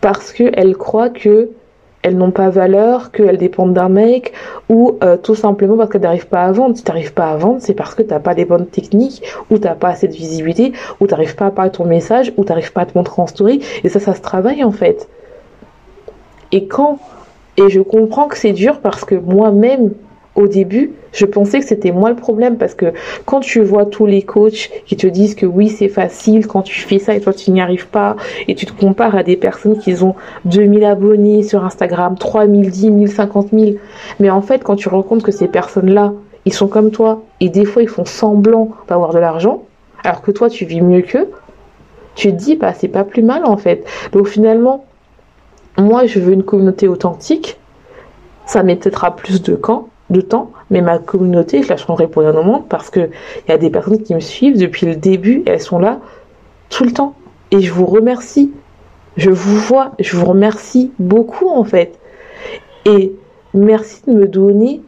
parce 0.00 0.32
qu'elles 0.32 0.76
croient 0.76 1.10
que 1.10 1.50
elles 2.02 2.16
n'ont 2.16 2.32
pas 2.32 2.50
valeur, 2.50 3.12
qu'elles 3.12 3.38
dépendent 3.38 3.74
d'un 3.74 3.88
mec, 3.88 4.32
ou 4.68 4.98
euh, 5.02 5.16
tout 5.16 5.34
simplement 5.34 5.76
parce 5.76 5.90
qu'elles 5.90 6.02
n'arrivent 6.02 6.26
pas 6.26 6.42
à 6.42 6.52
vendre. 6.52 6.76
Si 6.76 6.82
tu 6.82 6.90
n'arrives 6.90 7.14
pas 7.14 7.30
à 7.30 7.36
vendre, 7.36 7.58
c'est 7.60 7.74
parce 7.74 7.94
que 7.94 8.02
tu 8.02 8.10
n'as 8.10 8.20
pas 8.20 8.34
les 8.34 8.44
bonnes 8.44 8.66
techniques, 8.66 9.22
ou 9.50 9.58
tu 9.58 9.64
n'as 9.64 9.74
pas 9.74 9.88
assez 9.88 10.08
de 10.08 10.12
visibilité, 10.12 10.72
ou 11.00 11.06
tu 11.06 11.12
n'arrives 11.12 11.36
pas 11.36 11.46
à 11.46 11.50
parler 11.50 11.70
ton 11.70 11.84
message, 11.84 12.32
ou 12.36 12.44
tu 12.44 12.48
n'arrives 12.50 12.72
pas 12.72 12.82
à 12.82 12.86
te 12.86 12.98
montrer 12.98 13.22
en 13.22 13.26
story. 13.26 13.60
Et 13.84 13.88
ça, 13.88 14.00
ça 14.00 14.14
se 14.14 14.20
travaille 14.20 14.64
en 14.64 14.72
fait. 14.72 15.08
Et 16.50 16.66
quand... 16.66 16.98
Et 17.58 17.68
je 17.68 17.80
comprends 17.82 18.28
que 18.28 18.38
c'est 18.38 18.52
dur 18.52 18.80
parce 18.80 19.04
que 19.04 19.14
moi-même, 19.14 19.92
au 20.34 20.48
début, 20.48 20.94
je 21.12 21.26
pensais 21.26 21.60
que 21.60 21.66
c'était 21.66 21.92
moi 21.92 22.10
le 22.10 22.16
problème 22.16 22.56
parce 22.56 22.74
que 22.74 22.92
quand 23.26 23.40
tu 23.40 23.60
vois 23.60 23.86
tous 23.86 24.06
les 24.06 24.22
coachs 24.22 24.70
qui 24.86 24.96
te 24.96 25.06
disent 25.06 25.34
que 25.34 25.46
oui, 25.46 25.68
c'est 25.68 25.88
facile 25.88 26.46
quand 26.46 26.62
tu 26.62 26.80
fais 26.80 26.98
ça 26.98 27.14
et 27.14 27.20
toi 27.20 27.32
tu 27.32 27.50
n'y 27.50 27.60
arrives 27.60 27.88
pas 27.88 28.16
et 28.48 28.54
tu 28.54 28.66
te 28.66 28.72
compares 28.72 29.14
à 29.14 29.22
des 29.22 29.36
personnes 29.36 29.78
qui 29.78 29.94
ont 30.02 30.14
2000 30.46 30.84
abonnés 30.84 31.42
sur 31.42 31.64
Instagram, 31.64 32.16
3000, 32.18 32.70
10 32.70 32.80
000, 32.80 33.06
50 33.06 33.48
000. 33.52 33.72
Mais 34.20 34.30
en 34.30 34.42
fait, 34.42 34.64
quand 34.64 34.76
tu 34.76 34.88
rends 34.88 35.02
compte 35.02 35.22
que 35.22 35.32
ces 35.32 35.48
personnes-là, 35.48 36.12
ils 36.44 36.52
sont 36.52 36.68
comme 36.68 36.90
toi 36.90 37.22
et 37.40 37.48
des 37.48 37.64
fois 37.64 37.82
ils 37.82 37.88
font 37.88 38.04
semblant 38.04 38.70
d'avoir 38.88 39.12
de 39.12 39.18
l'argent 39.18 39.62
alors 40.02 40.22
que 40.22 40.30
toi 40.30 40.48
tu 40.48 40.64
vis 40.64 40.80
mieux 40.80 41.02
qu'eux, 41.02 41.30
tu 42.14 42.28
te 42.28 42.36
dis, 42.36 42.56
bah 42.56 42.72
c'est 42.74 42.88
pas 42.88 43.04
plus 43.04 43.22
mal 43.22 43.44
en 43.44 43.56
fait. 43.56 43.84
Donc 44.12 44.28
finalement, 44.28 44.84
moi 45.78 46.06
je 46.06 46.18
veux 46.18 46.32
une 46.32 46.42
communauté 46.42 46.88
authentique, 46.88 47.58
ça 48.46 48.62
mettra 48.62 49.14
plus 49.14 49.42
de 49.42 49.54
camp 49.54 49.88
de 50.12 50.20
temps, 50.20 50.50
mais 50.70 50.80
ma 50.80 50.98
communauté, 50.98 51.62
je 51.62 51.68
la 51.68 51.76
changerai 51.76 52.06
pour 52.06 52.22
rien 52.22 52.34
au 52.36 52.42
monde 52.42 52.68
parce 52.68 52.90
que 52.90 53.00
il 53.00 53.50
y 53.50 53.52
a 53.52 53.58
des 53.58 53.70
personnes 53.70 54.02
qui 54.02 54.14
me 54.14 54.20
suivent 54.20 54.58
depuis 54.58 54.86
le 54.86 54.96
début 54.96 55.42
elles 55.46 55.60
sont 55.60 55.78
là 55.78 55.98
tout 56.68 56.84
le 56.84 56.92
temps. 56.92 57.14
Et 57.50 57.60
je 57.60 57.72
vous 57.72 57.86
remercie. 57.86 58.52
Je 59.16 59.30
vous 59.30 59.56
vois, 59.56 59.92
je 59.98 60.16
vous 60.16 60.24
remercie 60.24 60.90
beaucoup 60.98 61.48
en 61.48 61.64
fait. 61.64 61.98
Et 62.86 63.12
merci 63.52 64.02
de 64.06 64.12
me 64.12 64.26
donner 64.26 64.80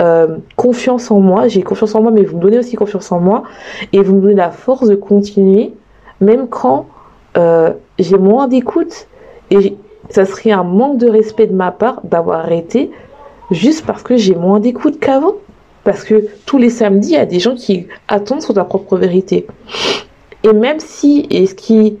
euh, 0.00 0.38
confiance 0.56 1.10
en 1.10 1.20
moi. 1.20 1.48
J'ai 1.48 1.62
confiance 1.62 1.94
en 1.94 2.02
moi, 2.02 2.10
mais 2.10 2.24
vous 2.24 2.36
me 2.36 2.42
donnez 2.42 2.58
aussi 2.58 2.76
confiance 2.76 3.12
en 3.12 3.20
moi. 3.20 3.44
Et 3.92 4.00
vous 4.00 4.16
me 4.16 4.20
donnez 4.20 4.34
la 4.34 4.50
force 4.50 4.88
de 4.88 4.96
continuer, 4.96 5.74
même 6.20 6.48
quand 6.48 6.86
euh, 7.36 7.72
j'ai 7.98 8.18
moins 8.18 8.48
d'écoute. 8.48 9.06
Et 9.50 9.76
ça 10.10 10.24
serait 10.24 10.50
un 10.50 10.64
manque 10.64 10.98
de 10.98 11.08
respect 11.08 11.46
de 11.46 11.54
ma 11.54 11.70
part 11.70 12.00
d'avoir 12.04 12.40
arrêté 12.40 12.90
juste 13.50 13.84
parce 13.86 14.02
que 14.02 14.16
j'ai 14.16 14.34
moins 14.34 14.60
d'écoute 14.60 14.98
qu'avant. 15.00 15.34
Parce 15.84 16.04
que 16.04 16.26
tous 16.44 16.58
les 16.58 16.70
samedis, 16.70 17.10
il 17.10 17.14
y 17.14 17.16
a 17.16 17.24
des 17.24 17.40
gens 17.40 17.54
qui 17.54 17.86
attendent 18.08 18.42
sur 18.42 18.52
ta 18.52 18.64
propre 18.64 18.98
vérité. 18.98 19.46
Et 20.44 20.52
même 20.52 20.80
si, 20.80 21.26
et 21.30 21.46
ce 21.46 21.54
qui, 21.54 21.98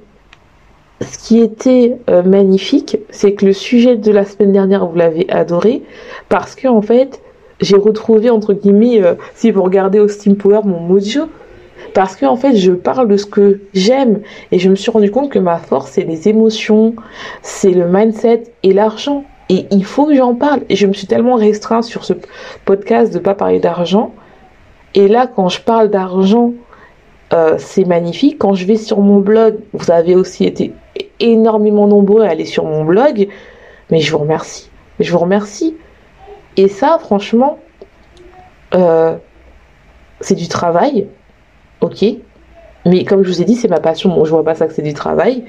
était 1.40 1.96
euh, 2.10 2.22
magnifique, 2.22 2.98
c'est 3.10 3.32
que 3.32 3.46
le 3.46 3.52
sujet 3.52 3.96
de 3.96 4.12
la 4.12 4.24
semaine 4.24 4.52
dernière, 4.52 4.86
vous 4.86 4.96
l'avez 4.96 5.30
adoré, 5.30 5.82
parce 6.28 6.54
que 6.54 6.68
en 6.68 6.82
fait, 6.82 7.20
j'ai 7.60 7.76
retrouvé, 7.76 8.30
entre 8.30 8.52
guillemets, 8.52 9.02
euh, 9.02 9.14
si 9.34 9.50
vous 9.50 9.62
regardez 9.62 10.00
au 10.00 10.08
Steam 10.08 10.36
Power, 10.36 10.60
mon 10.64 10.80
mojo, 10.80 11.22
parce 11.94 12.14
que 12.14 12.26
en 12.26 12.36
fait, 12.36 12.56
je 12.56 12.72
parle 12.72 13.08
de 13.08 13.16
ce 13.16 13.26
que 13.26 13.60
j'aime, 13.72 14.20
et 14.52 14.58
je 14.58 14.68
me 14.68 14.76
suis 14.76 14.90
rendu 14.90 15.10
compte 15.10 15.30
que 15.30 15.38
ma 15.38 15.56
force, 15.56 15.92
c'est 15.92 16.04
les 16.04 16.28
émotions, 16.28 16.94
c'est 17.42 17.72
le 17.72 17.88
mindset 17.88 18.44
et 18.62 18.72
l'argent. 18.72 19.24
Et 19.48 19.66
il 19.70 19.84
faut 19.84 20.06
que 20.06 20.14
j'en 20.14 20.34
parle. 20.34 20.60
Et 20.68 20.76
je 20.76 20.86
me 20.86 20.92
suis 20.92 21.06
tellement 21.06 21.36
restreint 21.36 21.82
sur 21.82 22.04
ce 22.04 22.12
podcast 22.64 23.12
de 23.12 23.18
pas 23.18 23.34
parler 23.34 23.60
d'argent. 23.60 24.12
Et 24.94 25.08
là, 25.08 25.26
quand 25.26 25.48
je 25.48 25.60
parle 25.60 25.88
d'argent, 25.88 26.52
euh, 27.32 27.56
c'est 27.58 27.84
magnifique. 27.84 28.38
Quand 28.38 28.54
je 28.54 28.66
vais 28.66 28.76
sur 28.76 29.00
mon 29.00 29.20
blog, 29.20 29.58
vous 29.72 29.90
avez 29.90 30.14
aussi 30.14 30.44
été 30.44 30.72
énormément 31.20 31.86
nombreux 31.86 32.22
à 32.22 32.30
aller 32.30 32.44
sur 32.44 32.64
mon 32.64 32.84
blog. 32.84 33.28
Mais 33.90 34.00
je 34.00 34.12
vous 34.12 34.18
remercie. 34.18 34.70
Je 35.00 35.12
vous 35.12 35.18
remercie. 35.18 35.76
Et 36.56 36.68
ça, 36.68 36.98
franchement, 36.98 37.58
euh, 38.74 39.16
c'est 40.20 40.34
du 40.34 40.48
travail. 40.48 41.06
Ok. 41.80 42.04
Mais 42.86 43.04
comme 43.04 43.22
je 43.22 43.28
vous 43.28 43.42
ai 43.42 43.44
dit, 43.44 43.54
c'est 43.54 43.68
ma 43.68 43.80
passion. 43.80 44.10
Bon, 44.10 44.24
je 44.24 44.30
vois 44.30 44.44
pas 44.44 44.54
ça 44.54 44.66
que 44.66 44.72
c'est 44.72 44.82
du 44.82 44.94
travail. 44.94 45.44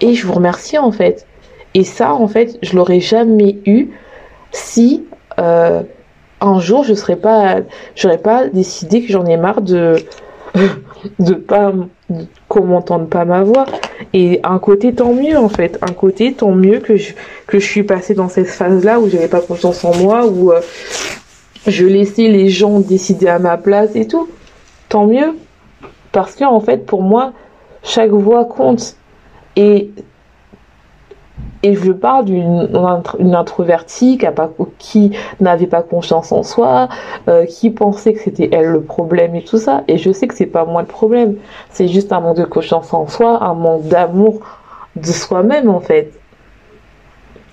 Et 0.00 0.14
je 0.14 0.26
vous 0.26 0.32
remercie 0.32 0.78
en 0.78 0.92
fait. 0.92 1.26
Et 1.74 1.84
ça, 1.84 2.14
en 2.14 2.28
fait, 2.28 2.58
je 2.62 2.76
l'aurais 2.76 3.00
jamais 3.00 3.58
eu 3.66 3.90
si 4.50 5.04
euh, 5.38 5.82
un 6.40 6.60
jour 6.60 6.84
je 6.84 6.94
serais 6.94 7.16
pas, 7.16 7.60
j'aurais 7.94 8.18
pas 8.18 8.48
décidé 8.48 9.02
que 9.02 9.12
j'en 9.12 9.24
ai 9.24 9.36
marre 9.36 9.62
de 9.62 9.96
de 11.18 11.34
pas 11.34 11.72
qu'on 12.48 12.64
m'entende 12.64 13.08
pas 13.08 13.24
ma 13.24 13.42
voix. 13.42 13.64
Et 14.12 14.40
un 14.44 14.58
côté 14.58 14.92
tant 14.94 15.14
mieux 15.14 15.38
en 15.38 15.48
fait, 15.48 15.78
un 15.82 15.92
côté 15.92 16.34
tant 16.34 16.52
mieux 16.52 16.80
que 16.80 16.96
je 16.96 17.12
que 17.46 17.58
je 17.58 17.66
suis 17.66 17.84
passée 17.84 18.14
dans 18.14 18.28
cette 18.28 18.48
phase 18.48 18.84
là 18.84 19.00
où 19.00 19.08
j'avais 19.08 19.28
pas 19.28 19.40
confiance 19.40 19.84
en 19.84 19.96
moi, 19.96 20.26
où 20.26 20.52
euh, 20.52 20.60
je 21.66 21.86
laissais 21.86 22.28
les 22.28 22.48
gens 22.48 22.80
décider 22.80 23.28
à 23.28 23.38
ma 23.38 23.56
place 23.56 23.94
et 23.94 24.06
tout. 24.06 24.28
Tant 24.88 25.06
mieux, 25.06 25.36
parce 26.10 26.34
que 26.34 26.44
fait 26.60 26.84
pour 26.84 27.02
moi 27.02 27.32
chaque 27.82 28.10
voix 28.10 28.44
compte 28.44 28.96
et 29.56 29.90
et 31.62 31.74
je 31.74 31.92
parle 31.92 32.24
d'une 32.24 33.34
introvertie 33.34 34.18
qui, 34.78 35.12
n'avait 35.40 35.66
pas 35.66 35.82
confiance 35.82 36.32
en 36.32 36.42
soi, 36.42 36.88
euh, 37.28 37.46
qui 37.46 37.70
pensait 37.70 38.14
que 38.14 38.20
c'était 38.20 38.48
elle 38.52 38.66
le 38.66 38.82
problème 38.82 39.34
et 39.36 39.44
tout 39.44 39.58
ça. 39.58 39.84
Et 39.86 39.96
je 39.96 40.10
sais 40.10 40.26
que 40.26 40.34
c'est 40.34 40.46
pas 40.46 40.64
moi 40.64 40.82
le 40.82 40.88
problème. 40.88 41.36
C'est 41.70 41.88
juste 41.88 42.12
un 42.12 42.20
manque 42.20 42.36
de 42.36 42.44
confiance 42.44 42.92
en 42.92 43.06
soi, 43.06 43.42
un 43.44 43.54
manque 43.54 43.86
d'amour 43.86 44.40
de 44.96 45.06
soi-même 45.06 45.70
en 45.70 45.80
fait. 45.80 46.12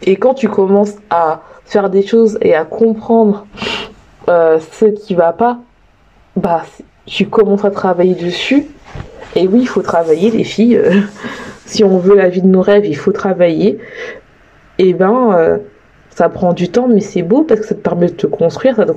Et 0.03 0.15
quand 0.15 0.33
tu 0.33 0.49
commences 0.49 0.95
à 1.09 1.41
faire 1.65 1.89
des 1.89 2.05
choses 2.05 2.37
et 2.41 2.55
à 2.55 2.65
comprendre 2.65 3.45
euh, 4.27 4.59
ce 4.71 4.85
qui 4.85 5.13
va 5.13 5.33
pas, 5.33 5.59
bah 6.35 6.63
tu 7.05 7.27
commences 7.27 7.65
à 7.65 7.71
travailler 7.71 8.15
dessus. 8.15 8.67
Et 9.35 9.47
oui, 9.47 9.61
il 9.61 9.67
faut 9.67 9.81
travailler 9.81 10.31
les 10.31 10.43
filles. 10.43 10.77
Euh, 10.77 11.01
si 11.69 11.83
on 11.83 11.97
veut 11.99 12.15
la 12.15 12.29
vie 12.29 12.41
de 12.41 12.47
nos 12.47 12.61
rêves, 12.61 12.85
il 12.85 12.97
faut 12.97 13.11
travailler. 13.11 13.77
Et 14.79 14.89
eh 14.89 14.93
ben, 14.93 15.33
euh, 15.33 15.57
ça 16.09 16.29
prend 16.29 16.53
du 16.53 16.69
temps, 16.69 16.87
mais 16.87 17.01
c'est 17.01 17.21
beau 17.21 17.43
parce 17.43 17.61
que 17.61 17.67
ça 17.67 17.75
te 17.75 17.81
permet 17.81 18.07
de 18.07 18.13
te 18.13 18.27
construire, 18.27 18.75
ça 18.75 18.85
te, 18.85 18.91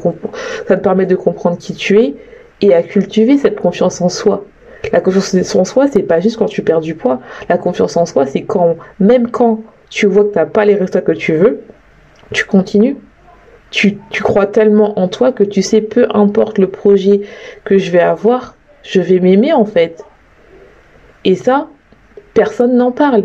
ça 0.67 0.77
te 0.77 0.83
permet 0.83 1.07
de 1.07 1.17
comprendre 1.17 1.59
qui 1.59 1.75
tu 1.75 2.01
es 2.01 2.15
et 2.61 2.73
à 2.73 2.83
cultiver 2.83 3.37
cette 3.37 3.61
confiance 3.61 4.01
en 4.01 4.09
soi. 4.09 4.45
La 4.93 5.01
confiance 5.01 5.55
en 5.55 5.65
soi, 5.65 5.87
c'est 5.89 6.03
pas 6.03 6.21
juste 6.21 6.39
quand 6.39 6.47
tu 6.47 6.63
perds 6.63 6.81
du 6.81 6.95
poids. 6.95 7.21
La 7.49 7.59
confiance 7.59 7.97
en 7.97 8.07
soi, 8.07 8.27
c'est 8.27 8.43
quand, 8.43 8.77
même 9.01 9.31
quand 9.31 9.61
tu 9.91 10.07
vois 10.07 10.25
que 10.25 10.33
tu 10.33 10.39
n'as 10.39 10.47
pas 10.47 10.65
les 10.65 10.75
résultats 10.75 11.03
que 11.03 11.13
tu 11.13 11.35
veux, 11.35 11.61
tu 12.33 12.45
continues. 12.45 12.97
Tu, 13.71 13.99
tu 14.11 14.23
crois 14.23 14.47
tellement 14.47 14.99
en 14.99 15.09
toi 15.09 15.33
que 15.33 15.45
tu 15.45 15.63
sais, 15.63 15.81
peu 15.81 16.07
importe 16.13 16.59
le 16.59 16.69
projet 16.69 17.23
que 17.65 17.79
je 17.79 17.91
vais 17.91 18.01
avoir, 18.01 18.57
je 18.83 19.01
vais 19.01 19.19
m'aimer 19.19 19.53
en 19.53 19.65
fait. 19.65 20.05
Et 21.25 21.37
ça, 21.37 21.69
personne 22.35 22.77
n'en 22.77 22.93
parle. 22.93 23.25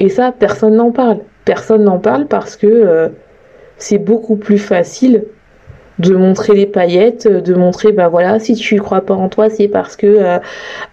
Et 0.00 0.08
ça, 0.08 0.32
personne 0.32 0.76
n'en 0.76 0.90
parle. 0.90 1.18
Personne 1.44 1.84
n'en 1.84 1.98
parle 1.98 2.26
parce 2.26 2.56
que 2.56 2.66
euh, 2.66 3.08
c'est 3.76 3.98
beaucoup 3.98 4.36
plus 4.36 4.58
facile 4.58 5.24
de 5.98 6.16
montrer 6.16 6.54
les 6.54 6.66
paillettes, 6.66 7.28
de 7.28 7.54
montrer, 7.54 7.92
bah 7.92 8.08
voilà, 8.08 8.40
si 8.40 8.54
tu 8.54 8.80
crois 8.80 9.02
pas 9.02 9.14
en 9.14 9.28
toi, 9.28 9.48
c'est 9.48 9.68
parce 9.68 9.94
que 9.94 10.06
euh, 10.06 10.38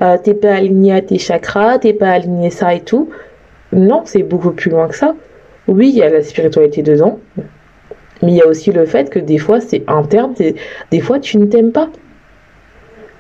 euh, 0.01 0.17
t'es 0.22 0.36
pas 0.36 0.53
aligné 0.53 0.93
à 0.93 1.01
tes 1.01 1.17
chakras, 1.17 1.79
t'es 1.79 1.93
pas 1.93 2.12
aligné 2.12 2.51
ça 2.51 2.75
et 2.75 2.81
tout. 2.81 3.10
Non, 3.74 4.03
c'est 4.05 4.22
beaucoup 4.22 4.51
plus 4.51 4.70
loin 4.70 4.88
que 4.88 4.96
ça. 4.96 5.15
Oui, 5.67 5.89
il 5.89 5.96
y 5.96 6.03
a 6.03 6.10
la 6.10 6.22
spiritualité 6.22 6.84
dedans, 6.84 7.20
mais 8.22 8.31
il 8.31 8.36
y 8.36 8.41
a 8.41 8.48
aussi 8.48 8.72
le 8.72 8.86
fait 8.86 9.10
que 9.10 9.20
des 9.20 9.38
fois 9.38 9.60
c'est 9.60 9.84
interne, 9.88 10.34
des 10.91 11.00
fois 11.00 11.20
tu 11.20 11.38
ne 11.38 11.46
t'aimes 11.46 11.72
pas. 11.72 11.89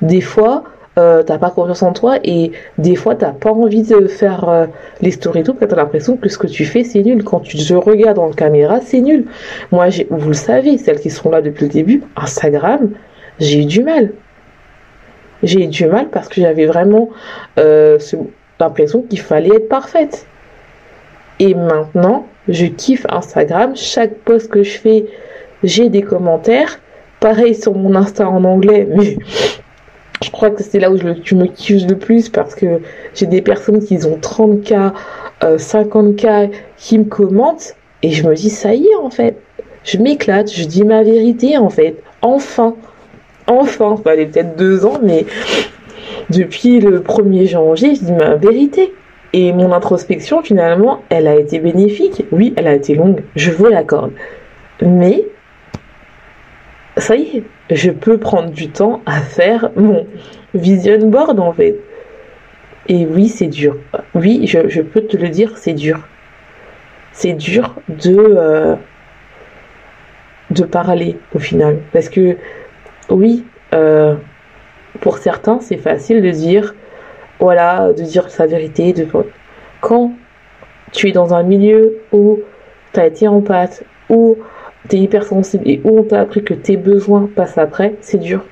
Des 0.01 0.21
fois, 0.21 0.63
euh, 0.99 1.23
t'as 1.23 1.37
pas 1.37 1.51
confiance 1.51 1.83
en 1.83 1.93
toi 1.93 2.17
et 2.21 2.51
des 2.77 2.95
fois 2.95 3.15
t'as 3.15 3.31
pas 3.31 3.51
envie 3.51 3.83
de 3.83 4.07
faire 4.07 4.49
euh, 4.49 4.65
les 4.99 5.11
stories 5.11 5.43
tout 5.43 5.53
parce 5.53 5.65
que 5.65 5.75
t'as 5.75 5.81
l'impression 5.81 6.17
que 6.17 6.27
ce 6.27 6.37
que 6.37 6.47
tu 6.47 6.65
fais 6.65 6.83
c'est 6.83 7.01
nul. 7.01 7.23
Quand 7.23 7.39
tu 7.39 7.57
te 7.57 7.73
regardes 7.73 8.17
la 8.17 8.33
caméra, 8.33 8.81
c'est 8.81 8.99
nul. 8.99 9.25
Moi, 9.71 9.87
vous 10.09 10.27
le 10.27 10.33
savez, 10.33 10.77
celles 10.77 10.99
qui 10.99 11.09
sont 11.09 11.29
là 11.29 11.41
depuis 11.41 11.63
le 11.65 11.71
début, 11.71 12.03
Instagram, 12.17 12.89
j'ai 13.39 13.61
eu 13.61 13.65
du 13.65 13.83
mal. 13.83 14.11
J'ai 15.43 15.63
eu 15.63 15.67
du 15.67 15.85
mal 15.85 16.09
parce 16.09 16.27
que 16.27 16.41
j'avais 16.41 16.65
vraiment 16.65 17.09
euh, 17.57 17.97
l'impression 18.59 19.01
qu'il 19.01 19.21
fallait 19.21 19.55
être 19.55 19.69
parfaite. 19.69 20.27
Et 21.39 21.55
maintenant, 21.55 22.27
je 22.47 22.65
kiffe 22.65 23.05
Instagram. 23.09 23.75
Chaque 23.75 24.13
post 24.19 24.51
que 24.51 24.61
je 24.61 24.77
fais, 24.77 25.05
j'ai 25.63 25.89
des 25.89 26.01
commentaires. 26.01 26.79
Pareil 27.19 27.55
sur 27.55 27.75
mon 27.75 27.95
Insta 27.95 28.27
en 28.27 28.43
anglais, 28.43 28.87
mais 28.89 29.17
je 30.23 30.29
crois 30.29 30.51
que 30.51 30.63
c'est 30.63 30.79
là 30.79 30.91
où 30.91 30.97
je, 30.97 31.35
me 31.35 31.45
kiffe 31.45 31.87
le 31.87 31.97
plus 31.97 32.29
parce 32.29 32.55
que 32.55 32.81
j'ai 33.15 33.25
des 33.25 33.41
personnes 33.41 33.83
qui 33.83 33.95
ont 34.05 34.17
30K, 34.17 34.93
50K 35.41 36.25
euh, 36.25 36.47
qui 36.77 36.99
me 36.99 37.05
commentent 37.05 37.75
et 38.03 38.11
je 38.11 38.27
me 38.27 38.35
dis 38.35 38.49
ça 38.49 38.73
y 38.73 38.85
est 38.85 38.95
en 38.95 39.09
fait. 39.09 39.37
Je 39.83 39.97
m'éclate, 39.97 40.51
je 40.53 40.63
dis 40.65 40.83
ma 40.83 41.03
vérité 41.03 41.57
en 41.57 41.69
fait. 41.69 41.97
Enfin, 42.21 42.75
enfin, 43.47 43.97
ça 43.97 44.03
fallait 44.03 44.27
peut-être 44.27 44.55
deux 44.55 44.85
ans, 44.85 44.99
mais 45.01 45.25
depuis 46.29 46.79
le 46.79 46.99
1er 46.99 47.47
janvier, 47.47 47.95
je 47.95 48.01
dis 48.01 48.11
ma 48.11 48.35
vérité. 48.35 48.93
Et 49.33 49.53
mon 49.53 49.71
introspection, 49.71 50.41
finalement, 50.43 51.03
elle 51.09 51.27
a 51.27 51.35
été 51.35 51.59
bénéfique. 51.59 52.25
Oui, 52.31 52.53
elle 52.57 52.67
a 52.67 52.73
été 52.73 52.95
longue, 52.95 53.23
je 53.35 53.51
vous 53.51 53.65
l'accorde. 53.65 54.11
Mais, 54.81 55.25
ça 56.97 57.15
y 57.15 57.37
est, 57.37 57.43
je 57.71 57.89
peux 57.89 58.17
prendre 58.17 58.51
du 58.51 58.69
temps 58.69 59.01
à 59.05 59.21
faire 59.21 59.71
mon 59.75 60.05
vision 60.53 60.99
board, 61.07 61.39
en 61.39 61.53
fait. 61.53 61.75
Et 62.87 63.05
oui, 63.05 63.29
c'est 63.29 63.47
dur. 63.47 63.77
Oui, 64.13 64.45
je, 64.45 64.81
peux 64.81 65.01
te 65.01 65.15
le 65.15 65.29
dire, 65.29 65.57
c'est 65.57 65.73
dur. 65.73 65.99
C'est 67.13 67.33
dur 67.33 67.75
de, 67.87 68.15
euh, 68.17 68.75
parler 70.69 71.17
au 71.33 71.39
final. 71.39 71.79
Parce 71.93 72.09
que, 72.09 72.35
oui, 73.09 73.45
euh, 73.73 74.15
pour 74.99 75.17
certains, 75.19 75.59
c'est 75.61 75.77
facile 75.77 76.21
de 76.21 76.31
dire, 76.31 76.75
voilà, 77.39 77.93
de 77.93 78.03
dire 78.03 78.29
sa 78.29 78.45
vérité. 78.47 78.91
De... 78.91 79.07
Quand 79.79 80.11
tu 80.91 81.07
es 81.07 81.11
dans 81.11 81.33
un 81.33 81.43
milieu 81.43 81.99
où 82.11 82.39
tu 82.93 82.99
as 82.99 83.05
été 83.05 83.27
en 83.27 83.41
pâte, 83.41 83.83
où 84.09 84.37
tu 84.89 84.95
es 84.95 84.99
hypersensible 84.99 85.63
et 85.67 85.81
où 85.83 85.99
on 85.99 86.03
t'a 86.03 86.19
appris 86.21 86.43
que 86.43 86.53
tes 86.53 86.77
besoins 86.77 87.29
passent 87.35 87.57
après, 87.57 87.95
c'est 88.01 88.17
dur. 88.17 88.45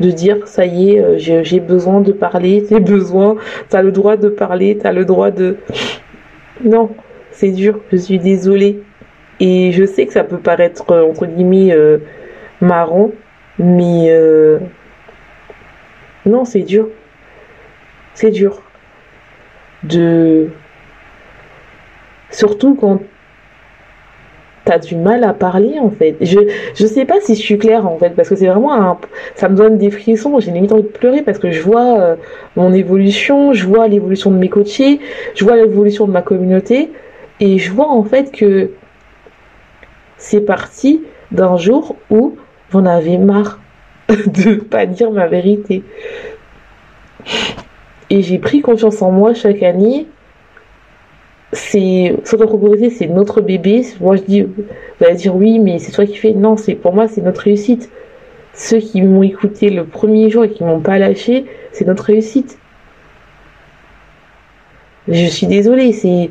De 0.00 0.10
dire, 0.10 0.46
ça 0.46 0.64
y 0.66 0.92
est, 0.92 1.00
euh, 1.00 1.42
j'ai 1.42 1.60
besoin 1.60 2.00
de 2.00 2.12
parler, 2.12 2.64
tes 2.68 2.80
besoins, 2.80 3.36
tu 3.70 3.76
as 3.76 3.82
le 3.82 3.92
droit 3.92 4.16
de 4.16 4.28
parler, 4.28 4.78
tu 4.78 4.86
as 4.86 4.92
le 4.92 5.04
droit 5.04 5.30
de... 5.30 5.56
Non, 6.64 6.90
c'est 7.30 7.52
dur, 7.52 7.80
je 7.92 7.96
suis 7.96 8.18
désolée. 8.18 8.82
Et 9.38 9.70
je 9.70 9.84
sais 9.84 10.06
que 10.06 10.12
ça 10.12 10.24
peut 10.24 10.38
paraître, 10.38 10.90
euh, 10.90 11.08
entre 11.08 11.26
guillemets, 11.26 11.70
euh, 11.72 11.98
marrant, 12.60 13.12
mais 13.60 14.10
non, 16.28 16.44
c'est 16.44 16.62
dur. 16.62 16.88
C'est 18.12 18.30
dur. 18.30 18.62
De. 19.82 20.50
Surtout 22.30 22.74
quand 22.74 23.00
t'as 24.68 24.78
du 24.78 24.96
mal 24.96 25.24
à 25.24 25.32
parler 25.32 25.78
en 25.80 25.88
fait. 25.88 26.16
Je 26.20 26.38
je 26.74 26.86
sais 26.86 27.06
pas 27.06 27.20
si 27.22 27.34
je 27.34 27.40
suis 27.40 27.56
claire 27.56 27.86
en 27.86 27.96
fait 27.96 28.10
parce 28.10 28.28
que 28.28 28.36
c'est 28.36 28.48
vraiment 28.48 28.74
un 28.74 28.98
ça 29.34 29.48
me 29.48 29.56
donne 29.56 29.78
des 29.78 29.90
frissons, 29.90 30.38
j'ai 30.40 30.50
limite 30.50 30.72
envie 30.72 30.82
de 30.82 30.88
pleurer 30.88 31.22
parce 31.22 31.38
que 31.38 31.50
je 31.50 31.62
vois 31.62 31.98
euh, 31.98 32.16
mon 32.54 32.74
évolution, 32.74 33.54
je 33.54 33.66
vois 33.66 33.88
l'évolution 33.88 34.30
de 34.30 34.36
mes 34.36 34.50
coachés, 34.50 35.00
je 35.34 35.42
vois 35.42 35.56
l'évolution 35.56 36.06
de 36.06 36.12
ma 36.12 36.20
communauté 36.20 36.92
et 37.40 37.56
je 37.56 37.72
vois 37.72 37.88
en 37.88 38.04
fait 38.04 38.30
que 38.30 38.72
c'est 40.18 40.42
parti 40.42 41.02
d'un 41.32 41.56
jour 41.56 41.96
où 42.10 42.36
j'en 42.70 42.84
avais 42.84 43.16
marre 43.16 43.60
de 44.08 44.56
pas 44.56 44.84
dire 44.84 45.10
ma 45.10 45.28
vérité. 45.28 45.82
Et 48.10 48.20
j'ai 48.20 48.38
pris 48.38 48.60
confiance 48.60 49.00
en 49.00 49.12
moi 49.12 49.32
chaque 49.32 49.62
année. 49.62 50.06
C'est 51.52 52.14
c'est 52.24 53.06
notre 53.06 53.40
bébé. 53.40 53.82
Moi 54.00 54.16
je 54.16 54.22
dis, 54.22 54.42
vous 54.42 55.06
allez 55.06 55.16
dire 55.16 55.34
oui, 55.34 55.58
mais 55.58 55.78
c'est 55.78 55.92
toi 55.92 56.04
qui 56.04 56.16
fais. 56.16 56.32
Non, 56.32 56.56
c'est 56.56 56.74
pour 56.74 56.92
moi 56.92 57.08
c'est 57.08 57.22
notre 57.22 57.42
réussite. 57.42 57.90
Ceux 58.54 58.78
qui 58.78 59.02
m'ont 59.02 59.22
écouté 59.22 59.70
le 59.70 59.84
premier 59.84 60.30
jour 60.30 60.44
et 60.44 60.50
qui 60.50 60.64
m'ont 60.64 60.80
pas 60.80 60.98
lâché, 60.98 61.46
c'est 61.72 61.86
notre 61.86 62.04
réussite. 62.04 62.58
Je 65.06 65.26
suis 65.26 65.46
désolée, 65.46 65.92
c'est 65.92 66.30